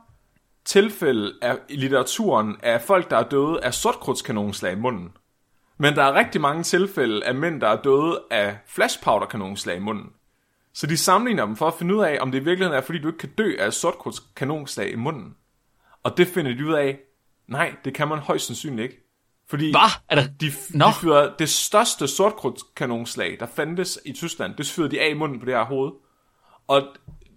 [0.66, 5.12] tilfælde af, i litteraturen af folk, der er døde af sortkrudtskanonslag i munden.
[5.78, 10.10] Men der er rigtig mange tilfælde af mænd, der er døde af flashpowder-kanonslag i munden.
[10.76, 13.00] Så de sammenligner dem for at finde ud af, om det i virkeligheden er, fordi
[13.00, 15.36] du ikke kan dø af sortkrudtskanonslag i munden.
[16.04, 16.98] Og det finder de ud af,
[17.48, 19.02] nej, det kan man højst sandsynligt ikke.
[19.50, 19.90] Fordi Hvad?
[20.10, 20.28] Er der...
[20.42, 20.86] de, Nå.
[20.86, 25.40] de fyrede det største sortkrudtskanonslag, der fandtes i Tyskland, det fyrede de af i munden
[25.40, 25.92] på det her hoved.
[26.68, 26.84] Og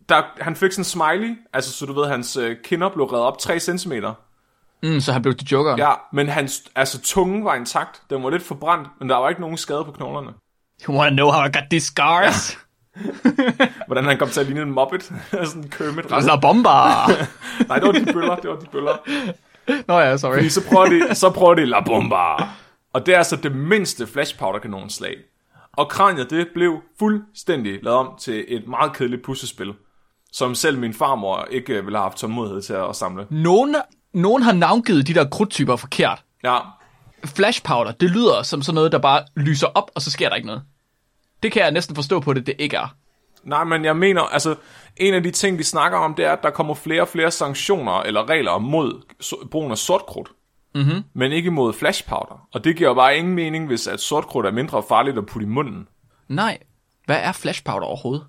[0.09, 3.27] der, han fik sådan en smiley, altså så du ved, hans øh, kinder blev reddet
[3.27, 3.93] op 3 cm.
[4.83, 5.75] Mm, så han blev til Joker.
[5.79, 8.03] Ja, men hans altså, tunge var intakt.
[8.11, 10.33] Den var lidt forbrændt, men der var ikke nogen skade på knoglerne.
[10.89, 12.59] You wanna know how I got these scars?
[13.87, 15.03] Hvordan han kom til at ligne en mobbet.
[15.33, 16.11] sådan en Kermit.
[16.11, 16.71] La bomba.
[17.69, 18.97] Nej, det var de bøller, det var de bøller.
[19.89, 20.35] Nå ja, sorry.
[20.35, 22.45] Fordi så prøver de, så prøver de La Bomba.
[22.93, 25.15] Og det er altså det mindste flash powder kanonslag.
[25.73, 29.73] Og kraniet, det blev fuldstændig lavet om til et meget kedeligt puslespil.
[30.33, 33.27] Som selv min farmor ikke ville have haft tålmodighed til at samle.
[33.31, 33.77] Nogen,
[34.15, 36.23] nogen har navngivet de der krudttyper forkert.
[36.45, 36.59] Ja,
[37.25, 40.37] Flash powder, det lyder som sådan noget, der bare lyser op, og så sker der
[40.37, 40.63] ikke noget.
[41.43, 42.95] Det kan jeg næsten forstå på det, det ikke er.
[43.45, 44.57] Nej, men jeg mener, altså,
[44.97, 47.31] en af de ting, de snakker om, det er, at der kommer flere og flere
[47.31, 49.03] sanktioner eller regler mod
[49.51, 50.29] brugen af sortkrudt.
[50.75, 51.03] Mm-hmm.
[51.13, 52.49] Men ikke mod flash powder.
[52.53, 55.49] Og det giver bare ingen mening, hvis at sortkrudt er mindre farligt at putte i
[55.49, 55.89] munden.
[56.29, 56.59] Nej.
[57.07, 58.27] Hvad er flash powder overhovedet?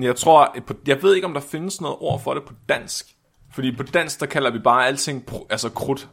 [0.00, 3.06] Jeg tror, jeg ved ikke, om der findes noget ord for det på dansk.
[3.52, 6.08] Fordi på dansk, der kalder vi bare alting, altså krudt.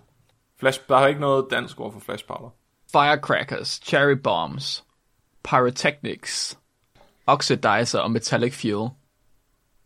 [0.60, 2.54] Flash, der er ikke noget dansk ord for flash powder.
[2.92, 4.85] Firecrackers, cherry bombs,
[5.50, 6.58] pyrotechnics,
[7.28, 8.90] oxidizer og metallic fuel.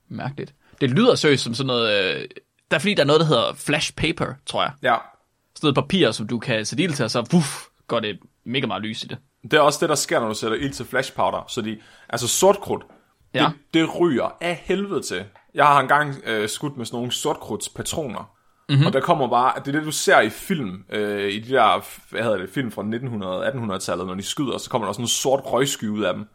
[0.07, 0.53] Mærkeligt.
[0.81, 2.15] Det lyder seriøst som sådan noget...
[2.15, 2.27] Øh,
[2.71, 4.71] der er fordi, der er noget, der hedder flash paper, tror jeg.
[4.83, 4.95] Ja,
[5.55, 8.67] Sådan noget papir, som du kan sætte ild til, og så puff, går det mega
[8.67, 9.17] meget lys i det.
[9.43, 11.45] det er også det, der sker, når du sætter ild til flash powder.
[11.47, 11.79] Så de,
[12.09, 12.83] altså sortkrudt,
[13.33, 13.39] Ja.
[13.45, 15.25] det, det ryger af helvede til.
[15.53, 18.31] Jeg har engang øh, skudt med sådan nogle sortkrudtspatroner.
[18.69, 18.85] Mm-hmm.
[18.85, 21.85] Og der kommer bare, det er det, du ser i film, øh, i de der,
[22.09, 25.41] hvad hedder det, film fra 1900-1800-tallet, når de skyder, så kommer der sådan en sort
[25.45, 26.25] røgsky ud af dem.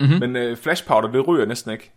[0.00, 0.18] Mm-hmm.
[0.18, 1.92] Men øh, flash powder, det ryger næsten ikke.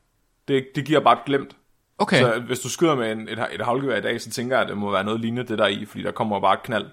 [0.48, 1.56] Det, det giver bare et glemt.
[1.98, 2.20] Okay.
[2.20, 4.70] Så hvis du skyder med en, et, et havlgevær i dag, så tænker jeg, at
[4.70, 6.86] det må være noget lignende det der i, fordi der kommer bare et knald.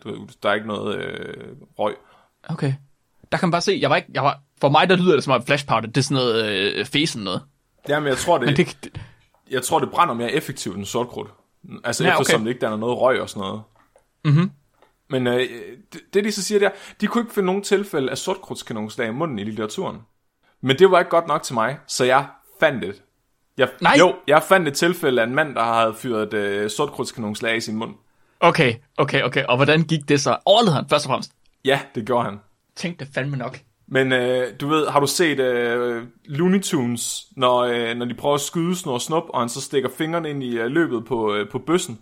[0.42, 1.46] Der er ikke noget øh,
[1.78, 1.94] røg.
[2.48, 2.74] Okay.
[3.32, 5.24] Der kan man bare se, jeg var ikke, jeg var, for mig der lyder det
[5.24, 6.44] som om flash powder, det er sådan noget
[6.74, 7.42] øh, fesen noget.
[7.88, 9.00] Jamen, jeg tror, det, Men det, det
[9.50, 11.30] jeg tror, det brænder mere effektivt end sortkrudt.
[11.84, 12.20] Altså Ja, okay.
[12.20, 13.62] eftersom det ikke der er noget røg og sådan noget.
[14.24, 14.50] Mm-hmm.
[15.10, 15.40] Men øh,
[15.92, 19.10] det, det, de så siger der, de kunne ikke finde nogen tilfælde af sortkrudtskanonslag i
[19.12, 19.96] munden i litteraturen.
[20.60, 22.26] Men det var ikke godt nok til mig, så jeg
[22.60, 23.02] fandt det.
[23.58, 23.94] Jeg, Nej.
[23.98, 27.76] Jo, jeg fandt et tilfælde af en mand, der havde fyret øh, sortkrudtskanonslag i sin
[27.76, 27.94] mund.
[28.40, 29.44] okay, okay, okay.
[29.44, 30.36] Og hvordan gik det så?
[30.44, 31.32] Overlevede han først og fremmest?
[31.64, 32.40] Ja, det gjorde han.
[32.76, 33.60] Tænk det fandme nok.
[33.90, 38.34] Men øh, du ved, har du set øh, Looney Tunes, når, øh, når de prøver
[38.34, 41.48] at skyde Snor Snup, og han så stikker fingrene ind i øh, løbet på, øh,
[41.50, 41.98] på bøssen?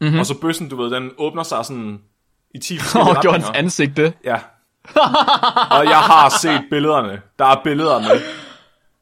[0.00, 0.18] Mm-hmm.
[0.18, 2.00] Og så bøssen, du ved, den åbner sig sådan
[2.54, 4.12] i 10 Åh, forskellige oh, gjorde hans ansigt det?
[4.24, 4.38] Ja.
[5.70, 7.22] og jeg har set billederne.
[7.38, 8.20] Der er billeder med.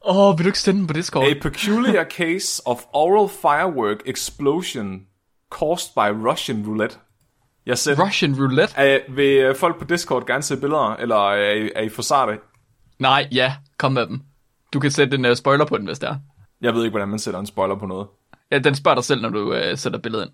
[0.06, 1.24] Åh, oh, vil du ikke sende dem på Discord?
[1.24, 5.00] A peculiar case of oral firework explosion
[5.50, 6.96] caused by Russian roulette.
[7.66, 8.00] Jeg selv.
[8.00, 8.74] Russian roulette?
[8.76, 12.02] Er, vil øh, folk på Discord gerne se billeder, eller er I, er I for
[12.02, 12.38] sarte?
[12.98, 14.20] Nej, ja, kom med dem.
[14.72, 16.16] Du kan sætte en uh, spoiler på den, hvis det er.
[16.60, 18.06] Jeg ved ikke, hvordan man sætter en spoiler på noget.
[18.50, 20.32] Ja, den spørger dig selv, når du øh, sætter billedet ind.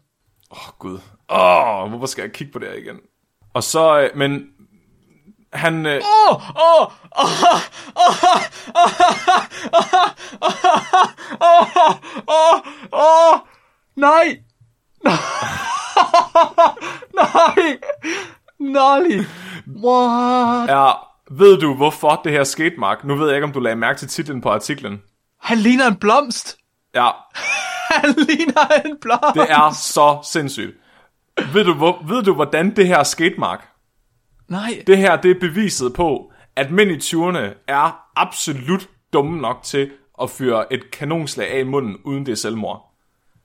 [0.51, 0.99] Åh, oh, gud.
[1.29, 2.97] Åh, oh, hvorfor skal jeg kigge på det her igen?
[3.55, 4.47] Og så, øh, men
[5.53, 5.87] han...
[5.87, 6.01] Øh,
[6.31, 7.31] Åh, åh, åh,
[12.29, 12.61] åh,
[12.93, 13.39] åh,
[13.97, 14.41] nej.
[17.21, 17.79] Nej.
[18.59, 19.25] Nej.
[19.85, 20.71] What?
[20.71, 23.05] er, ved du, hvorfor det her skete, Mark?
[23.05, 25.03] Nu ved jeg ikke, om du lagde mærke til titlen på artiklen.
[25.41, 26.57] Han ligner en blomst.
[26.95, 27.09] Ja,
[27.95, 29.35] Han ligner en blomst.
[29.35, 30.77] det er så sindssygt.
[31.53, 33.69] Ved du, hvor, ved du, hvordan det her skete, Mark?
[34.49, 34.83] Nej.
[34.87, 39.91] Det her, det er beviset på, at mænd i 20'erne er absolut dumme nok til
[40.23, 42.90] at fyre et kanonslag af i munden, uden det er selvmord.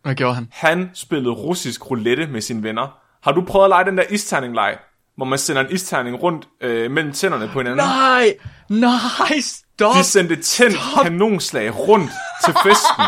[0.05, 0.47] Hvad gjorde han?
[0.51, 2.97] Han spillede russisk roulette med sine venner.
[3.23, 4.77] Har du prøvet at lege den der isterning-leg,
[5.17, 7.85] hvor man sender en isterning rundt øh, mellem tænderne på hinanden?
[7.85, 8.33] Nej.
[8.69, 9.95] Nej, stop.
[9.95, 12.11] De sendte tændt kanonslag rundt
[12.45, 13.03] til festen.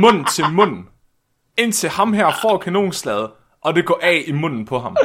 [0.00, 0.84] Mund til mund.
[1.58, 3.30] Indtil ham her får kanonslaget,
[3.62, 4.96] og det går af i munden på ham.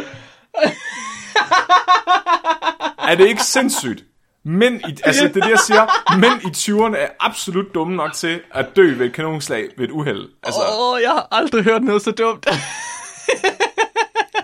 [3.10, 4.04] er det ikke sindssygt?
[4.48, 6.18] Mænd i, altså det er det, jeg siger.
[6.18, 9.92] Mænd i 20'erne er absolut dumme nok til at dø ved et kanonslag ved et
[9.92, 10.30] uheld.
[10.44, 12.48] Altså, Åh, oh, jeg har aldrig hørt noget så dumt.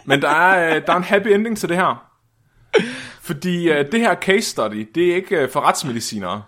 [0.05, 2.07] Men der er, øh, der er en happy ending til det her.
[3.21, 6.43] Fordi øh, det her case study, det er ikke øh, for retsmedicinere.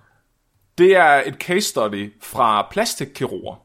[0.78, 3.56] Det er et case study fra plastikkirurger.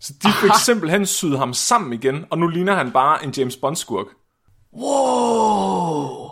[0.00, 3.56] Så de fik simpelthen syet ham sammen igen, og nu ligner han bare en James
[3.56, 4.06] Bond-skurk.
[4.76, 6.29] wow.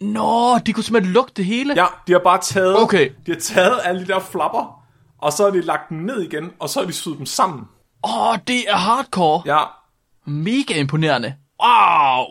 [0.00, 1.74] Nå, de kunne simpelthen lugte det hele.
[1.76, 3.10] Ja, de har bare taget, Okay.
[3.26, 4.82] de har taget alle de der flapper,
[5.18, 7.64] og så har de lagt dem ned igen, og så har de syet dem sammen.
[8.04, 9.42] Åh, oh, det er hardcore.
[9.46, 9.62] Ja,
[10.26, 11.34] Mega imponerende.
[11.64, 12.24] Wow,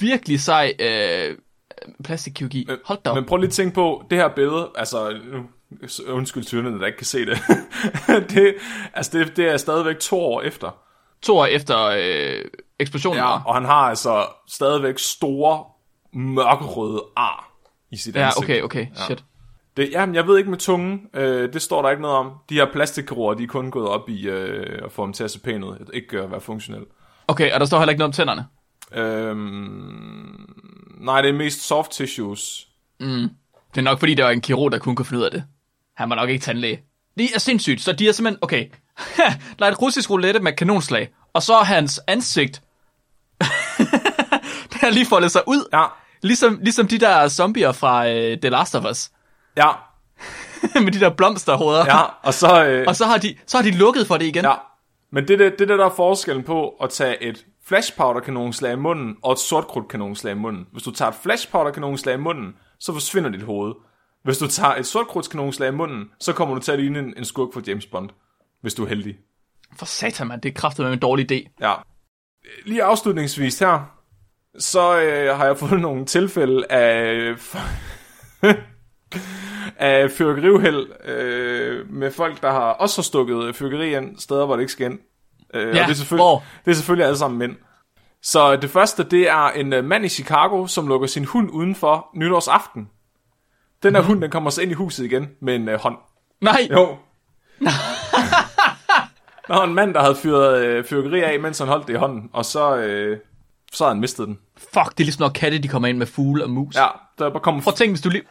[0.00, 1.36] virkelig sej øh,
[2.04, 2.68] plastikkirurgi.
[2.84, 3.16] Hold da op.
[3.16, 5.42] men prøv lige at tænke på, det her billede, altså, nu,
[6.08, 7.38] undskyld tyrene, der ikke kan se det.
[8.34, 8.54] det,
[8.94, 10.70] altså, det, det er stadigvæk to år efter.
[11.22, 12.44] To år efter øh,
[12.78, 15.64] eksplosionen Ja, og han har altså stadigvæk store,
[16.16, 17.50] mørkerøde ar
[17.90, 18.44] i sit Ja, ansigt.
[18.44, 19.24] okay, okay, shit.
[19.76, 21.00] Det, jamen, jeg ved ikke med tungen.
[21.14, 22.32] Øh, det står der ikke noget om.
[22.48, 25.30] De her plastikkirurger, de er kun gået op i øh, at få dem til at
[25.30, 25.90] se pæn ud.
[25.94, 26.84] Ikke at være funktionel.
[27.28, 28.46] Okay, og der står heller ikke noget om tænderne.
[28.92, 30.46] Øhm,
[31.04, 32.68] nej, det er mest soft tissues.
[33.00, 35.44] Det er nok fordi, der var en kirurg, der kun kunne finde ud af det.
[35.96, 36.80] Han var nok ikke tandlæge.
[37.18, 38.66] Det er sindssygt, så de er simpelthen, okay,
[39.58, 42.62] der er et russisk roulette med kanonslag, og så er hans ansigt,
[44.72, 45.84] det har lige foldet sig ud, Ja,
[46.22, 49.10] ligesom, ligesom de der zombier fra øh, The Last of Us,
[49.56, 49.70] ja,
[50.74, 52.02] med de der blomsterhoveder, ja.
[52.22, 52.64] Og så...
[52.64, 54.44] Øh, og så har, de, så har de lukket for det igen.
[54.44, 54.54] ja.
[55.12, 58.72] Men det, det, det der, der er forskellen på at tage et flash powder kanonslag
[58.72, 60.66] i munden og et sortkrudt kanonslag i munden.
[60.72, 63.74] Hvis du tager et flash powder kanonslag i munden, så forsvinder dit hoved.
[64.24, 67.14] Hvis du tager et sortkrudt kanonslag i munden, så kommer du til at ligne en,
[67.16, 68.10] en skurk for James Bond.
[68.60, 69.16] Hvis du er heldig.
[69.76, 71.56] For satan, mand, det er kraftigt med en dårlig idé.
[71.60, 71.74] Ja.
[72.64, 73.95] Lige afslutningsvis her,
[74.58, 77.34] så øh, har jeg fået nogle tilfælde af,
[79.76, 84.62] af fyrværkeriuheld øh, med folk, der har også har stukket fyrværkeri ind, steder, hvor det
[84.62, 84.98] ikke skal ind.
[85.54, 86.44] Øh, Ja, og det er, selvfølgelig, hvor?
[86.64, 87.56] det er selvfølgelig alle sammen mænd.
[88.22, 92.06] Så det første, det er en øh, mand i Chicago, som lukker sin hund udenfor
[92.14, 92.88] nytårsaften.
[93.82, 95.96] Den her hund, den kommer så ind i huset igen med en øh, hånd.
[96.40, 96.96] Nej, Jo.
[99.48, 101.96] Der var en mand, der havde fyret øh, fyrværkeri af, mens han holdt det i
[101.96, 103.18] hånden, og så, øh,
[103.72, 104.38] så havde han mistet den.
[104.58, 106.76] Fuck, det er ligesom når katte, de kommer ind med fugle og mus.
[106.76, 106.86] Ja,
[107.18, 107.60] der bare kom...
[107.60, 108.22] Prøv at tænke, hvis du lige,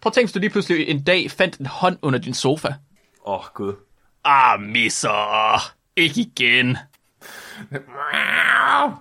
[0.00, 2.68] prøv at tænke, hvis du lige pludselig en dag fandt en hånd under din sofa.
[3.26, 3.74] Åh, oh, gud.
[4.24, 5.72] Ah, misser.
[5.96, 6.78] Ikke igen.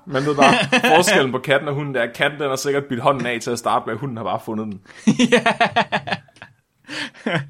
[0.06, 0.54] Men ved bare,
[0.96, 3.40] forskellen på katten og hunden, det er, at katten den har sikkert bidt hånden af
[3.42, 4.82] til at starte med, hunden har bare fundet den.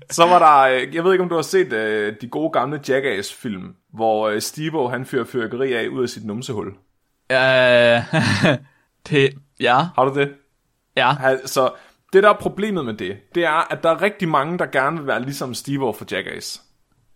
[0.09, 2.81] Så var der, øh, jeg ved ikke om du har set øh, de gode gamle
[2.89, 6.67] Jackass-film, hvor øh, Steve han fyrer fyrværkeri af ud af sit numsehul.
[6.67, 6.75] Uh,
[9.09, 10.33] det, ja, Har du det?
[10.95, 11.15] ja.
[11.23, 11.71] Altså,
[12.13, 14.97] det der er problemet med det, det er, at der er rigtig mange, der gerne
[14.97, 16.61] vil være ligesom Steve for Jackass.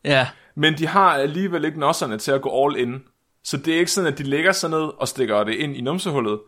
[0.06, 3.04] Ja, Men de har alligevel ikke nosserne til at gå all in.
[3.44, 5.82] Så det er ikke sådan, at de lægger sig ned og stikker det ind i
[5.82, 6.40] numsehullet.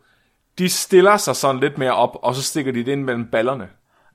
[0.58, 3.68] De stiller sig sådan lidt mere op, og så stikker de det ind mellem ballerne.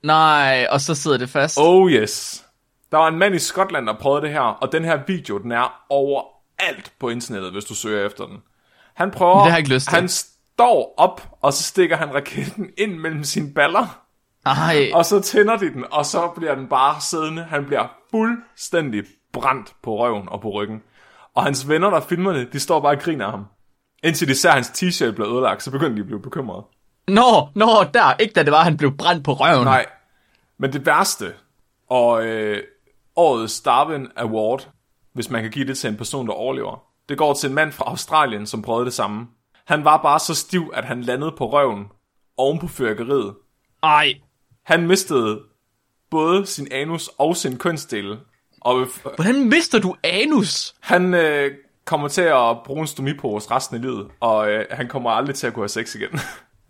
[0.03, 1.57] nej, og så sidder det fast.
[1.61, 2.45] Oh yes.
[2.91, 5.51] Der var en mand i Skotland, der prøvede det her, og den her video, den
[5.51, 8.37] er overalt på internettet, hvis du søger efter den.
[8.93, 9.95] Han prøver, Det har jeg ikke lyst til.
[9.95, 10.09] han
[10.61, 14.01] står op, og så stikker han raketten ind mellem sine baller,
[14.45, 17.43] Ej, og så tænder de den, og så bliver den bare siddende.
[17.43, 19.03] Han bliver fuldstændig
[19.33, 20.81] brændt på røven og på ryggen.
[21.35, 23.45] Og hans venner, der filmer det, de står bare og griner af ham.
[24.03, 26.63] Indtil de ser, hans t-shirt bliver ødelagt, så begynder de at blive bekymrede.
[27.07, 29.63] nå, nå, der, ikke da det var, at han blev brændt på røven.
[29.63, 29.85] Nej,
[30.57, 31.33] men det værste,
[31.89, 32.63] og øh,
[33.15, 34.69] årets Darwin Award,
[35.13, 36.83] hvis man kan give det til en person, der overlever.
[37.09, 39.27] Det går til en mand fra Australien, som prøvede det samme.
[39.67, 41.85] Han var bare så stiv, at han landede på røven
[42.37, 43.33] oven på fyrkeriet.
[43.83, 44.13] Ej,
[44.63, 45.39] Han mistede
[46.11, 48.17] både sin anus og sin kønsdel.
[48.61, 50.73] Og hvordan mister du anus?
[50.79, 51.51] han øh,
[51.85, 55.47] kommer til at bruge en stomipose resten af livet, og øh, han kommer aldrig til
[55.47, 56.19] at kunne have sex igen.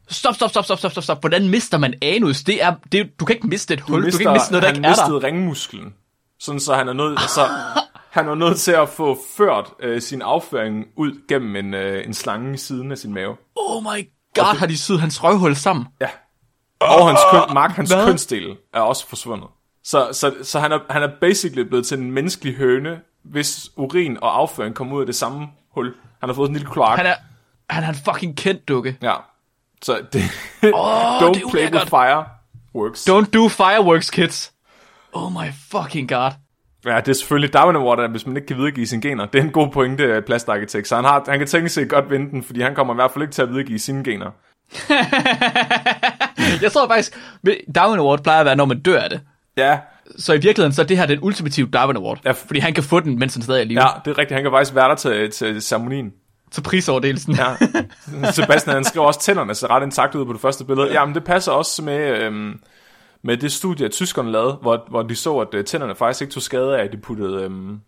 [0.10, 1.20] Stop, stop, stop, stop, stop, stop, stop.
[1.20, 2.44] Hvordan mister man anus?
[2.44, 3.98] Det er, det, du kan ikke miste et hul.
[4.06, 5.02] Du, kan ikke miste noget, der han ikke er der.
[5.10, 5.94] mistede ringmusklen.
[6.40, 7.42] Sådan så han er nødt, altså,
[8.12, 12.14] han var nødt til at få ført øh, sin afføring ud gennem en, øh, en
[12.14, 13.38] slange i siden af sin mave.
[13.56, 15.86] Oh my god, har de syet hans røvhul sammen?
[16.02, 16.10] Ja.
[16.80, 18.06] Og hans køn, Mark, hans Hvad?
[18.06, 19.48] kønsdel er også forsvundet.
[19.84, 24.18] Så, så, så han, er, han er basically blevet til en menneskelig høne, hvis urin
[24.22, 25.94] og afføring kommer ud af det samme hul.
[26.20, 26.98] Han har fået en lille kloak.
[26.98, 27.16] Han er,
[27.70, 28.98] han er en fucking kendt dukke.
[29.02, 29.16] Ja.
[29.82, 30.22] Så det,
[30.74, 32.26] Åh, don't det play with fire
[32.76, 33.10] works.
[33.10, 34.54] Don't do fireworks, kids.
[35.14, 36.32] Oh my fucking god.
[36.86, 39.26] Ja, det er selvfølgelig Darwin Award, hvis man ikke kan videregive sine gener.
[39.26, 42.10] Det er en god pointe af plastarkitekt, så han, har, han kan tænke sig godt
[42.12, 44.32] vinde den, fordi han kommer i hvert fald ikke til at videregive sine gener.
[46.62, 47.18] Jeg tror faktisk,
[47.76, 49.22] Darwin Award plejer at være, når man dør af det.
[49.58, 49.80] Ja,
[50.18, 52.20] Så i virkeligheden, så er det her den ultimative Darwin Award.
[52.26, 52.32] Ja.
[52.32, 53.82] Fordi han kan få den, mens han stadig er i live.
[53.82, 54.32] ja, det er rigtigt.
[54.36, 56.12] Han kan faktisk være der til, til ceremonien.
[56.52, 57.36] Så prisoverdelsen.
[57.36, 57.56] Ja.
[58.32, 60.92] Sebastian, han skriver også, tænderne ser ret intakt ud på det første billede.
[60.94, 62.60] Jamen, det passer også med, øhm,
[63.24, 66.34] med det studie, at tyskerne lavede, hvor, hvor de så, at øh, tænderne faktisk ikke
[66.34, 67.80] tog skade af, at de puttede øhm,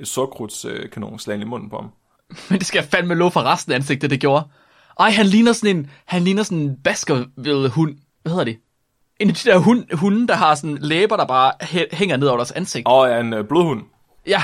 [0.00, 1.90] et sortkrudtskanonslag i munden på ham.
[2.50, 4.44] Men det skal jeg fandme love for resten af ansigtet, det gjorde.
[5.00, 7.94] Ej, han ligner sådan en, han ligner sådan en baskerville hund.
[8.22, 8.56] Hvad hedder det?
[9.20, 12.28] En af de der hund, hunde, der har sådan læber, der bare hæ- hænger ned
[12.28, 12.86] over deres ansigt.
[12.86, 13.82] Og er en øh, blodhund.
[14.26, 14.42] Ja,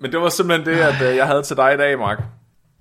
[0.00, 2.22] Men det var simpelthen det, at øh, jeg havde til dig i dag, Mark.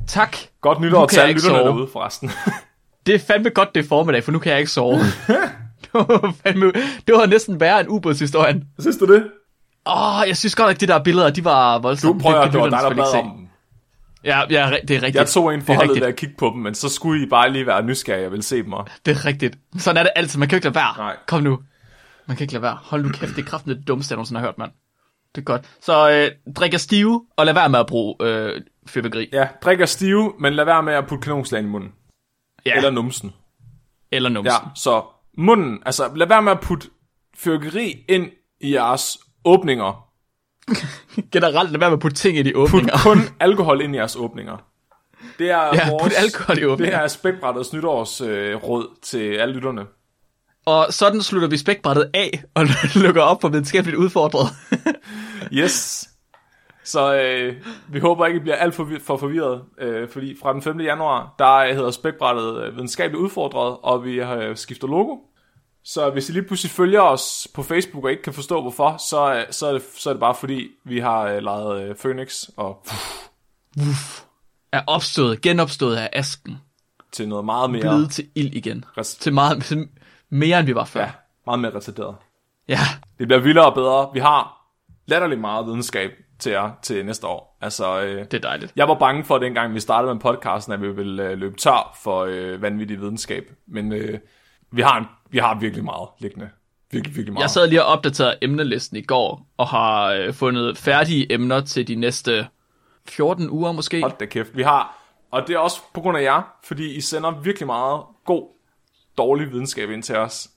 [0.07, 0.37] tak.
[0.61, 1.67] Godt nytår til alle lytterne sove.
[1.67, 2.31] derude, forresten.
[3.05, 4.99] Det er fandme godt, det er formiddag, for nu kan jeg ikke sove.
[5.93, 6.71] det, var fandme,
[7.07, 8.63] det var næsten værre end ubådshistorien.
[8.79, 9.23] Synes du det?
[9.86, 12.21] Åh, oh, jeg synes godt, at de der billeder, de var Du voldsomme.
[12.21, 13.47] prøver, Det det var dig, der bad om dem.
[14.23, 15.15] Ja, ja, det er rigtigt.
[15.15, 17.67] Jeg tog en Det forholdet at kigge på dem, men så skulle I bare lige
[17.67, 18.73] være nysgerrige og ville se dem.
[18.73, 18.88] Og...
[19.05, 19.57] Det er rigtigt.
[19.77, 20.39] Sådan er det altid.
[20.39, 20.97] Man kan ikke lade være.
[20.97, 21.17] Nej.
[21.27, 21.59] Kom nu.
[22.27, 22.77] Man kan ikke lade være.
[22.84, 24.71] Hold nu kæft, det er kraften det dummeste, jeg nogensinde har hørt, mand.
[25.36, 25.65] Det er godt.
[25.82, 29.29] Så øh, drik jer stive, og lad være med at bruge øh, fyrværkeri.
[29.34, 31.91] Ja, drikker stive, men lad være med at putte kanonslag i munden.
[32.65, 32.75] Ja.
[32.75, 33.32] Eller numsen.
[34.11, 34.51] Eller numsen.
[34.51, 35.03] Ja, så
[35.38, 36.88] munden, altså lad være med at putte
[37.38, 38.27] fyrkeri ind
[38.61, 40.07] i jeres åbninger.
[41.34, 42.97] Generelt, lad være med at putte ting i de Put åbninger.
[43.03, 44.57] kun alkohol ind i jeres åbninger.
[45.39, 46.97] Det er Ja, vores, put alkohol i åbninger.
[46.97, 49.86] Det er spækbrættets nytårsråd øh, til alle lytterne.
[50.65, 52.65] Og sådan slutter vi spækbrættet af, og
[53.03, 54.47] lukker op på videnskabeligt udfordret.
[55.53, 56.07] Yes.
[56.84, 57.55] Så øh,
[57.89, 60.79] vi håber ikke, I bliver alt for, for forvirret, øh, fordi fra den 5.
[60.79, 65.17] januar, der hedder spækbrættet øh, videnskabeligt udfordret, og vi har øh, skiftet logo.
[65.84, 69.34] Så hvis I lige pludselig følger os på Facebook og ikke kan forstå hvorfor, så,
[69.36, 72.43] øh, så, er, det, så er det bare fordi, vi har øh, lejet øh, Phoenix
[72.57, 72.86] og
[74.71, 76.57] er opstået, genopstået af asken.
[77.11, 78.86] til noget meget mere, Blevet til ild igen.
[78.97, 79.88] res- Til meget til
[80.29, 81.01] mere, end vi var før.
[81.01, 81.11] ja,
[81.45, 82.15] meget mere retarderet.
[82.67, 82.79] ja.
[83.19, 84.09] Det bliver vildere og bedre.
[84.13, 84.57] Vi har
[85.07, 86.11] latterligt meget videnskab
[86.41, 87.57] til jer til næste år.
[87.61, 88.73] Altså, øh, Det er dejligt.
[88.75, 91.97] Jeg var bange for, dengang vi startede med podcasten, at vi ville øh, løbe tør
[92.03, 93.43] for øh, vanvittig videnskab.
[93.67, 94.19] Men øh,
[94.71, 96.49] vi, har en, vi har virkelig meget liggende.
[96.91, 97.41] Virkelig, virkelig meget.
[97.41, 101.87] Jeg sad lige og opdaterede emnelisten i går, og har øh, fundet færdige emner til
[101.87, 102.47] de næste
[103.07, 104.01] 14 uger måske.
[104.01, 104.57] Hold da kæft.
[104.57, 104.97] Vi har,
[105.31, 108.47] og det er også på grund af jer, fordi I sender virkelig meget god,
[109.17, 110.49] dårlig videnskab ind til os.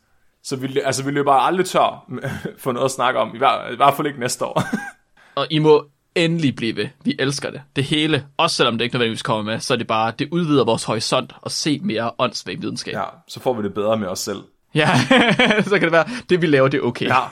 [0.42, 2.10] Så vi, altså, vi løber aldrig tør
[2.62, 3.34] for noget at snakke om.
[3.34, 4.62] I hvert, I hvert fald ikke næste år.
[5.34, 6.88] Og I må endelig blive ved.
[7.04, 7.62] Vi elsker det.
[7.76, 10.64] Det hele, også selvom det ikke nødvendigvis kommer med, så er det bare, det udvider
[10.64, 12.94] vores horisont og se mere åndssvagt videnskab.
[12.94, 14.42] ja, så får vi det bedre med os selv.
[14.74, 14.88] ja.
[15.70, 17.06] så kan det være, det vi laver, det er okay.
[17.06, 17.20] Ja.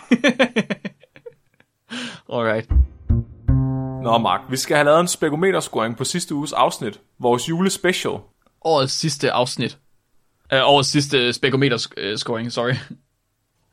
[2.33, 2.71] Alright.
[4.03, 7.01] Nå, Mark, vi skal have lavet en spekometerscoring på sidste uges afsnit.
[7.19, 8.15] Vores julespecial.
[8.65, 9.79] Årets sidste afsnit.
[10.53, 12.75] Uh, årets sidste spekometer-scoring, sorry.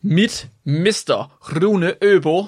[0.01, 1.31] Mit Mr.
[1.41, 2.45] Rune Øbo.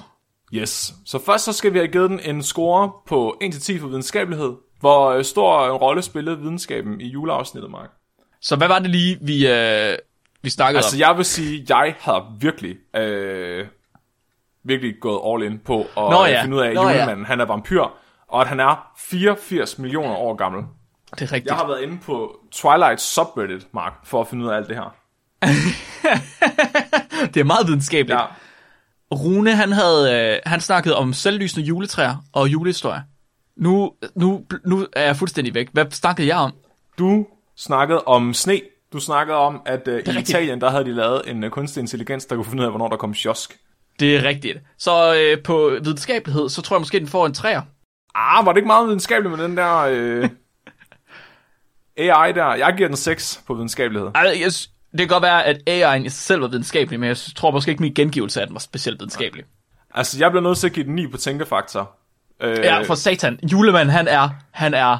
[0.54, 0.94] Yes.
[1.06, 4.52] Så først så skal vi have givet den en score på 1-10 for videnskabelighed.
[4.80, 7.90] Hvor øh, stor en rolle spillede videnskaben i juleafsnittet, Mark?
[8.40, 9.96] Så hvad var det lige, vi, uh,
[10.42, 11.00] vi snakkede Altså, om?
[11.00, 13.66] jeg vil sige, jeg har virkelig, øh,
[14.64, 16.42] virkelig gået all in på at Nå øh, ja.
[16.42, 16.88] finde ud af, at Nå ja.
[16.88, 17.82] julemanden, han er vampyr,
[18.28, 20.62] og at han er 84 millioner år gammel.
[21.10, 21.46] Det er rigtigt.
[21.46, 24.76] Jeg har været inde på Twilight subreddit, Mark, for at finde ud af alt det
[24.76, 24.94] her.
[27.34, 28.20] Det er meget videnskabeligt.
[28.20, 28.24] Ja,
[29.12, 33.02] Rune, han havde, øh, han snakkede om selvlysende juletræer og julehistorie.
[33.56, 35.68] Nu, nu, nu er jeg fuldstændig væk.
[35.72, 36.52] Hvad snakkede jeg om?
[36.98, 38.60] du snakkede om sne.
[38.92, 40.28] Du snakkede om, at øh, i rigtigt.
[40.28, 42.88] Italien, der havde de lavet en øh, kunstig intelligens, der kunne finde ud af, hvornår
[42.88, 43.58] der kom sjosk.
[44.00, 44.58] Det er rigtigt.
[44.78, 47.62] Så øh, på videnskabelighed, så tror jeg måske, den får en træer.
[48.14, 50.28] Ah, var det ikke meget videnskabeligt med den der øh,
[52.08, 52.54] AI der?
[52.54, 54.10] Jeg giver den 6 på videnskabelighed.
[54.14, 57.50] Altså, det kan godt være, at AI'en i sig selv var videnskabelig, men jeg tror
[57.50, 59.44] måske ikke, min gengivelse af den var specielt videnskabelig.
[59.94, 61.90] Altså, jeg bliver nødt til at give den 9 på tænkefaktor.
[62.42, 63.38] Øh, Ja, for satan.
[63.52, 64.98] Julemanden, han er, han er,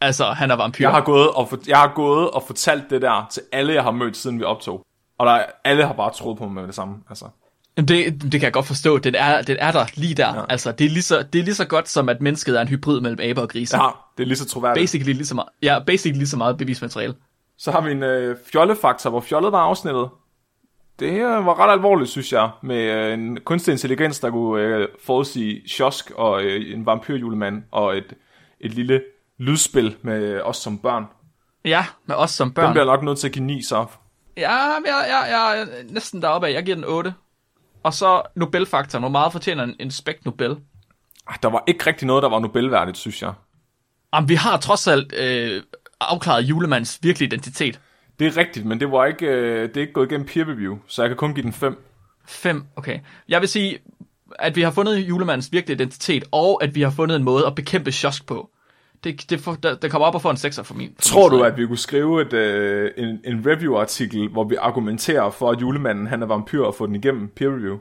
[0.00, 0.82] altså, han er vampyr.
[0.84, 3.82] jeg, har gået og for, jeg har gået og fortalt det der til alle, jeg
[3.82, 4.86] har mødt, siden vi optog.
[5.18, 6.94] Og der, er- alle har bare troet på mig med det samme.
[7.08, 7.24] Altså.
[7.76, 7.88] Det,
[8.22, 8.98] det kan jeg godt forstå.
[8.98, 10.34] Den er, den er der lige der.
[10.34, 10.42] Ja.
[10.48, 12.68] Altså, det er, lige så, det er lige så godt, som at mennesket er en
[12.68, 13.82] hybrid mellem aber og grise.
[13.82, 14.82] Ja, det er lige så troværdigt.
[14.82, 17.14] Basically lige så meget, ja, basically lige så meget bevismateriale.
[17.62, 20.08] Så har vi en øh, fjollefaktor, hvor fjollet var afsnittet.
[20.98, 24.88] Det her var ret alvorligt, synes jeg, med øh, en kunstig intelligens, der kunne øh,
[25.06, 28.14] forudsige Sjosk og øh, en vampyrjulemand og et,
[28.60, 29.02] et lille
[29.38, 31.06] lydspil med os som børn.
[31.64, 32.72] Ja, med os som Den børn.
[32.72, 33.86] bliver jeg nok nødt til at give 9 så.
[34.36, 36.52] Ja, jeg, jeg, jeg er næsten deroppe af.
[36.52, 37.14] Jeg giver den 8.
[37.82, 39.02] Og så Nobelfaktoren.
[39.02, 40.50] Hvor meget fortjener en, en spæk Nobel?
[41.28, 43.32] Ej, Der var ikke rigtig noget, der var Nobelværdigt, synes jeg.
[44.14, 45.62] Jamen, vi har trods alt øh,
[46.00, 47.80] afklaret julemands virkelige identitet.
[48.18, 50.78] Det er rigtigt, men det var ikke, øh, det er ikke gået igennem peer review,
[50.86, 51.78] så jeg kan kun give den 5.
[52.26, 52.98] 5, okay.
[53.28, 53.78] Jeg vil sige,
[54.38, 57.54] at vi har fundet julemands virkelige identitet, og at vi har fundet en måde at
[57.54, 58.50] bekæmpe Sjosk på.
[59.04, 60.94] Det, det, for, der, der kommer op og får en 6'er for min.
[60.96, 64.54] For Tror min du, at vi kunne skrive et, øh, en, en review-artikel, hvor vi
[64.54, 67.78] argumenterer for, at julemanden han er vampyr og få den igennem peer review?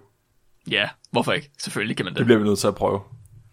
[0.72, 1.49] Ja, hvorfor ikke?
[1.59, 2.26] Selvfølgelig kan man Det det.
[2.26, 2.99] bliver vi nødt til at prøve.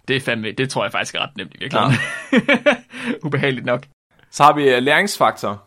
[0.09, 1.97] Det er fandme, det tror jeg faktisk er ret nemt i virkeligheden.
[2.33, 2.77] Ja.
[3.27, 3.87] Ubehageligt nok.
[4.37, 5.63] Så har vi øh, læringsfaktor.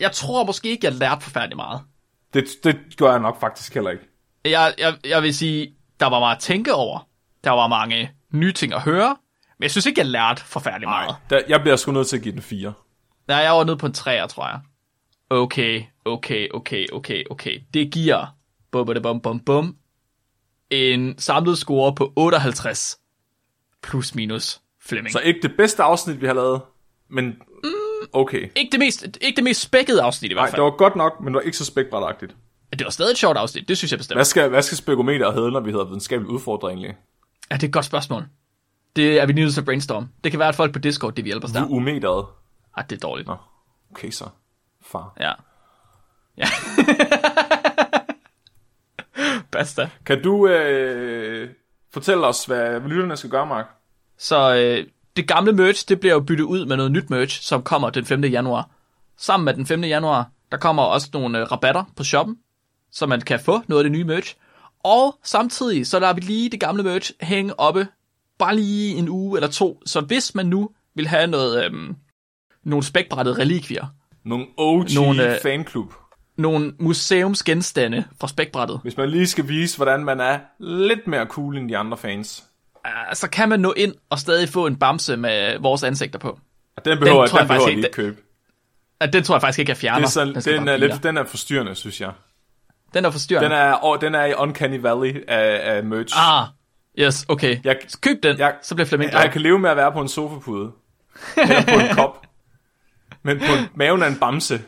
[0.00, 1.80] Jeg tror måske ikke, jeg lærte forfærdeligt meget.
[2.34, 4.04] Det, det gør jeg nok faktisk heller ikke.
[4.44, 7.08] Jeg, jeg, jeg vil sige, der var meget at tænke over.
[7.44, 9.16] Der var mange nye ting at høre.
[9.58, 11.16] Men jeg synes ikke, jeg lærte forfærdeligt meget.
[11.30, 12.72] Der, jeg bliver sgu nødt til at give den 4.
[13.28, 14.60] Nej, jeg var nede på en 3'er, tror jeg.
[15.30, 17.60] Okay, okay, okay, okay, okay.
[17.74, 18.36] Det giver
[18.70, 19.76] bum, bum, bum, bum, bum,
[20.70, 22.98] en samlet score på 58
[23.82, 25.12] plus minus Flemming.
[25.12, 26.60] Så ikke det bedste afsnit, vi har lavet,
[27.08, 27.36] men
[28.12, 28.50] okay.
[28.56, 30.56] Ikke det mest, ikke det mest spækkede afsnit i hvert Nej, fald.
[30.56, 32.36] det var godt nok, men det var ikke så spækbrætagtigt.
[32.72, 34.16] det var stadig et sjovt afsnit, det synes jeg bestemt.
[34.16, 36.96] Hvad skal, hvad skal spekometer hedde, når vi hedder videnskabelig udfordrer egentlig?
[37.50, 38.24] Ja, det er et godt spørgsmål.
[38.96, 40.08] Det er vi nødt til at brainstorm.
[40.24, 41.66] Det kan være, at folk på Discord, det vil hjælpe os der.
[41.66, 42.26] Umeteret.
[42.76, 43.28] Ah, det er dårligt.
[43.28, 43.36] Nå,
[43.90, 44.28] okay så.
[44.82, 45.14] Far.
[45.20, 45.32] Ja.
[46.36, 46.46] Ja.
[49.52, 49.90] Basta.
[50.06, 51.50] Kan du øh,
[51.92, 53.66] fortælle os, hvad lytterne skal gøre, Mark?
[54.18, 54.86] Så øh,
[55.16, 58.04] det gamle merch, det bliver jo byttet ud med noget nyt merch, som kommer den
[58.04, 58.24] 5.
[58.24, 58.70] januar.
[59.16, 59.84] Sammen med den 5.
[59.84, 62.36] januar, der kommer også nogle øh, rabatter på shoppen,
[62.92, 64.36] så man kan få noget af det nye merch.
[64.84, 67.86] Og samtidig, så lader vi lige det gamle merch hænge oppe,
[68.38, 69.80] bare lige en uge eller to.
[69.86, 71.96] Så hvis man nu vil have noget, øhm,
[72.64, 73.86] nogle spækbrættede relikvier,
[74.24, 75.94] Nogle OG Nogle, øh, fanklub.
[76.36, 81.56] nogle museumsgenstande fra spækbrættet, Hvis man lige skal vise, hvordan man er lidt mere cool
[81.56, 82.44] end de andre fans.
[82.86, 86.38] Øh, så kan man nå ind og stadig få en bamse med vores ansigter på.
[86.76, 88.16] Og den behøver, den tror den jeg behøver faktisk de ikke, ikke købe.
[89.02, 89.98] Øh, Den tror jeg faktisk ikke, jeg fjerner.
[89.98, 90.98] Det er sådan, den, bare er lidt, der.
[90.98, 92.12] den er forstyrrende, synes jeg.
[92.94, 93.48] den er forstyrrende.
[93.50, 96.14] Den er, og den er i Uncanny Valley af, af merch.
[96.18, 96.46] Ah,
[96.98, 97.58] yes, okay.
[97.64, 99.22] Jeg- Så køb den, jeg- så bliver Flemming Jeg, glad.
[99.22, 100.70] jeg kan leve med at være på en sofapude.
[101.36, 102.26] Eller på en kop.
[103.24, 104.60] Men på maven af en bamse.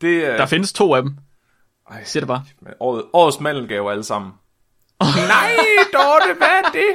[0.00, 1.16] Det er Der findes to af dem.
[1.90, 2.04] Ej.
[2.04, 2.44] Siger det bare.
[2.80, 4.32] året, årets mandelgave alle sammen.
[5.28, 5.50] Nej,
[5.92, 6.94] Dorte, hvad er det?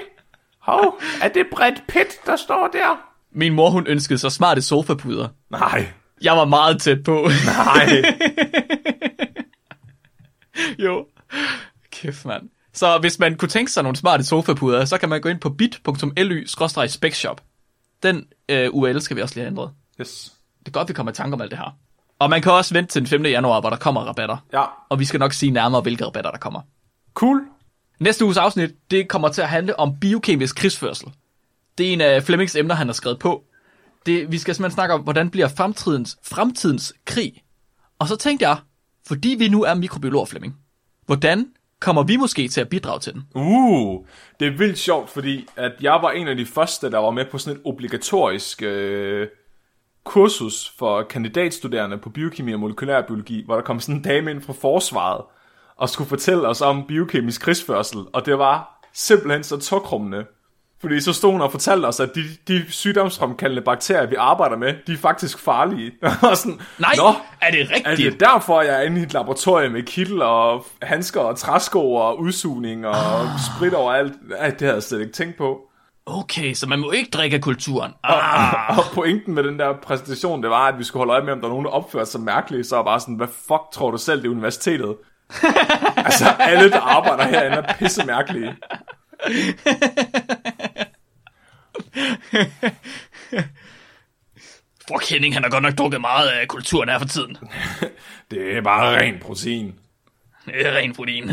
[0.63, 2.97] Hov, er det Brad Pitt, der står der?
[3.31, 5.27] Min mor, hun ønskede så smarte sofapuder.
[5.49, 5.87] Nej,
[6.21, 7.27] Jeg var meget tæt på.
[7.45, 7.89] nej.
[10.85, 11.05] jo.
[11.91, 12.49] Kæft, mand.
[12.73, 15.49] Så hvis man kunne tænke sig nogle smarte sofapuder, så kan man gå ind på
[15.49, 17.41] bit.ly-specshop.
[18.03, 19.71] Den øh, URL skal vi også lige have ændret.
[20.01, 20.33] Yes.
[20.59, 21.77] Det er godt, vi kommer i tanke om alt det her.
[22.19, 23.25] Og man kan også vente til den 5.
[23.25, 24.37] januar, hvor der kommer rabatter.
[24.53, 26.61] Ja, Og vi skal nok sige nærmere, hvilke rabatter der kommer.
[27.13, 27.41] cool.
[27.99, 31.07] Næste uges afsnit, det kommer til at handle om biokemisk krigsførsel.
[31.77, 33.43] Det er en af Flemings emner, han har skrevet på.
[34.05, 37.43] Det, vi skal simpelthen snakke om, hvordan bliver fremtidens, fremtidens krig.
[37.99, 38.57] Og så tænkte jeg,
[39.07, 40.55] fordi vi nu er mikrobiologer, Flemming,
[41.05, 41.47] hvordan
[41.79, 43.23] kommer vi måske til at bidrage til den?
[43.35, 44.05] Uh,
[44.39, 47.25] det er vildt sjovt, fordi at jeg var en af de første, der var med
[47.31, 49.27] på sådan et obligatorisk øh,
[50.03, 54.53] kursus for kandidatstuderende på biokemi og molekylærbiologi, hvor der kom sådan en dame ind fra
[54.53, 55.25] forsvaret
[55.77, 60.25] og skulle fortælle os om biokemisk krigsførsel, og det var simpelthen så tokrummende.
[60.81, 64.73] Fordi så stod hun og fortalte os, at de, de sygdomsfremkaldende bakterier, vi arbejder med,
[64.87, 65.91] de er faktisk farlige.
[66.29, 68.11] og sådan, Nej, Nå, er det er rigtigt?
[68.11, 72.19] det derfor, jeg er inde i et laboratorium med kittel og handsker og træsko og
[72.19, 73.27] udsugning og ah.
[73.55, 74.13] sprit overalt?
[74.37, 75.61] Ej, det havde jeg slet ikke tænkt på.
[76.05, 77.91] Okay, så man må ikke drikke af kulturen.
[78.03, 81.33] Ah, Og pointen med den der præsentation, det var, at vi skulle holde øje med,
[81.33, 82.67] om der var nogen, der opførte sig mærkeligt.
[82.67, 84.95] Så var bare sådan, hvad fuck tror du selv, det er universitetet?
[86.05, 88.55] altså, alle, der arbejder herinde, er pisse mærkelige.
[94.87, 97.37] Fuck Henning, han har godt nok drukket meget af kulturen her for tiden.
[98.31, 99.75] Det er bare ren protein.
[100.45, 101.31] Det er ren protein.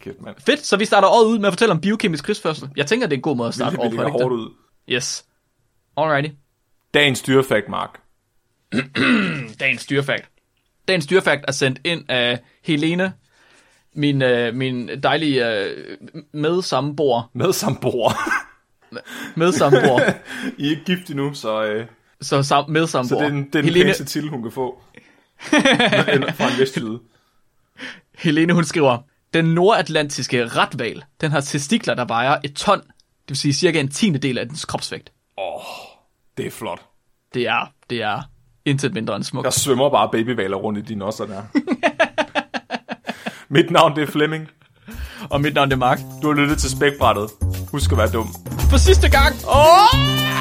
[0.00, 0.36] Kæft, mand.
[0.46, 2.68] Fedt, så vi starter året ud med at fortælle om biokemisk krigsførsel.
[2.76, 4.38] Jeg tænker, det er en god måde at starte året på, ikke hårdt det?
[4.38, 4.50] ud.
[4.88, 5.24] Yes.
[5.96, 6.30] Alrighty.
[6.94, 8.00] Dagens dyrefakt, Mark.
[9.60, 10.30] Dagens dyrefakt.
[10.88, 13.12] Dagens dyrefakt er sendt ind af Helene,
[13.94, 15.96] min, øh, min dejlige øh,
[16.32, 17.30] medsamboer.
[17.32, 18.12] Med samboer.
[19.36, 20.00] Medsamboer.
[20.58, 21.86] I er ikke gift endnu, så, øh,
[22.20, 23.20] så sam, så medsamboer.
[23.20, 24.82] det er den, den Helene, pæneste til, hun kan få.
[25.38, 27.00] Fra en vestjyde.
[28.24, 28.98] Helene, hun skriver,
[29.34, 33.88] den nordatlantiske retval, den har testikler, der vejer et ton, det vil sige cirka en
[33.88, 35.12] tiende del af dens kropsvægt.
[36.36, 36.80] Det er flot.
[37.34, 38.22] Det er, det er
[38.66, 39.44] intet mindre end smukt.
[39.44, 41.42] Der svømmer bare babyvaler rundt i dine osser der.
[43.48, 44.48] Mit navn det er Flemming.
[45.30, 45.98] Og mit navn det er Mark.
[46.22, 47.30] Du har lyttet til Spækbrættet.
[47.72, 48.28] Husk at være dum.
[48.70, 49.34] For sidste gang.
[49.48, 50.33] Åh!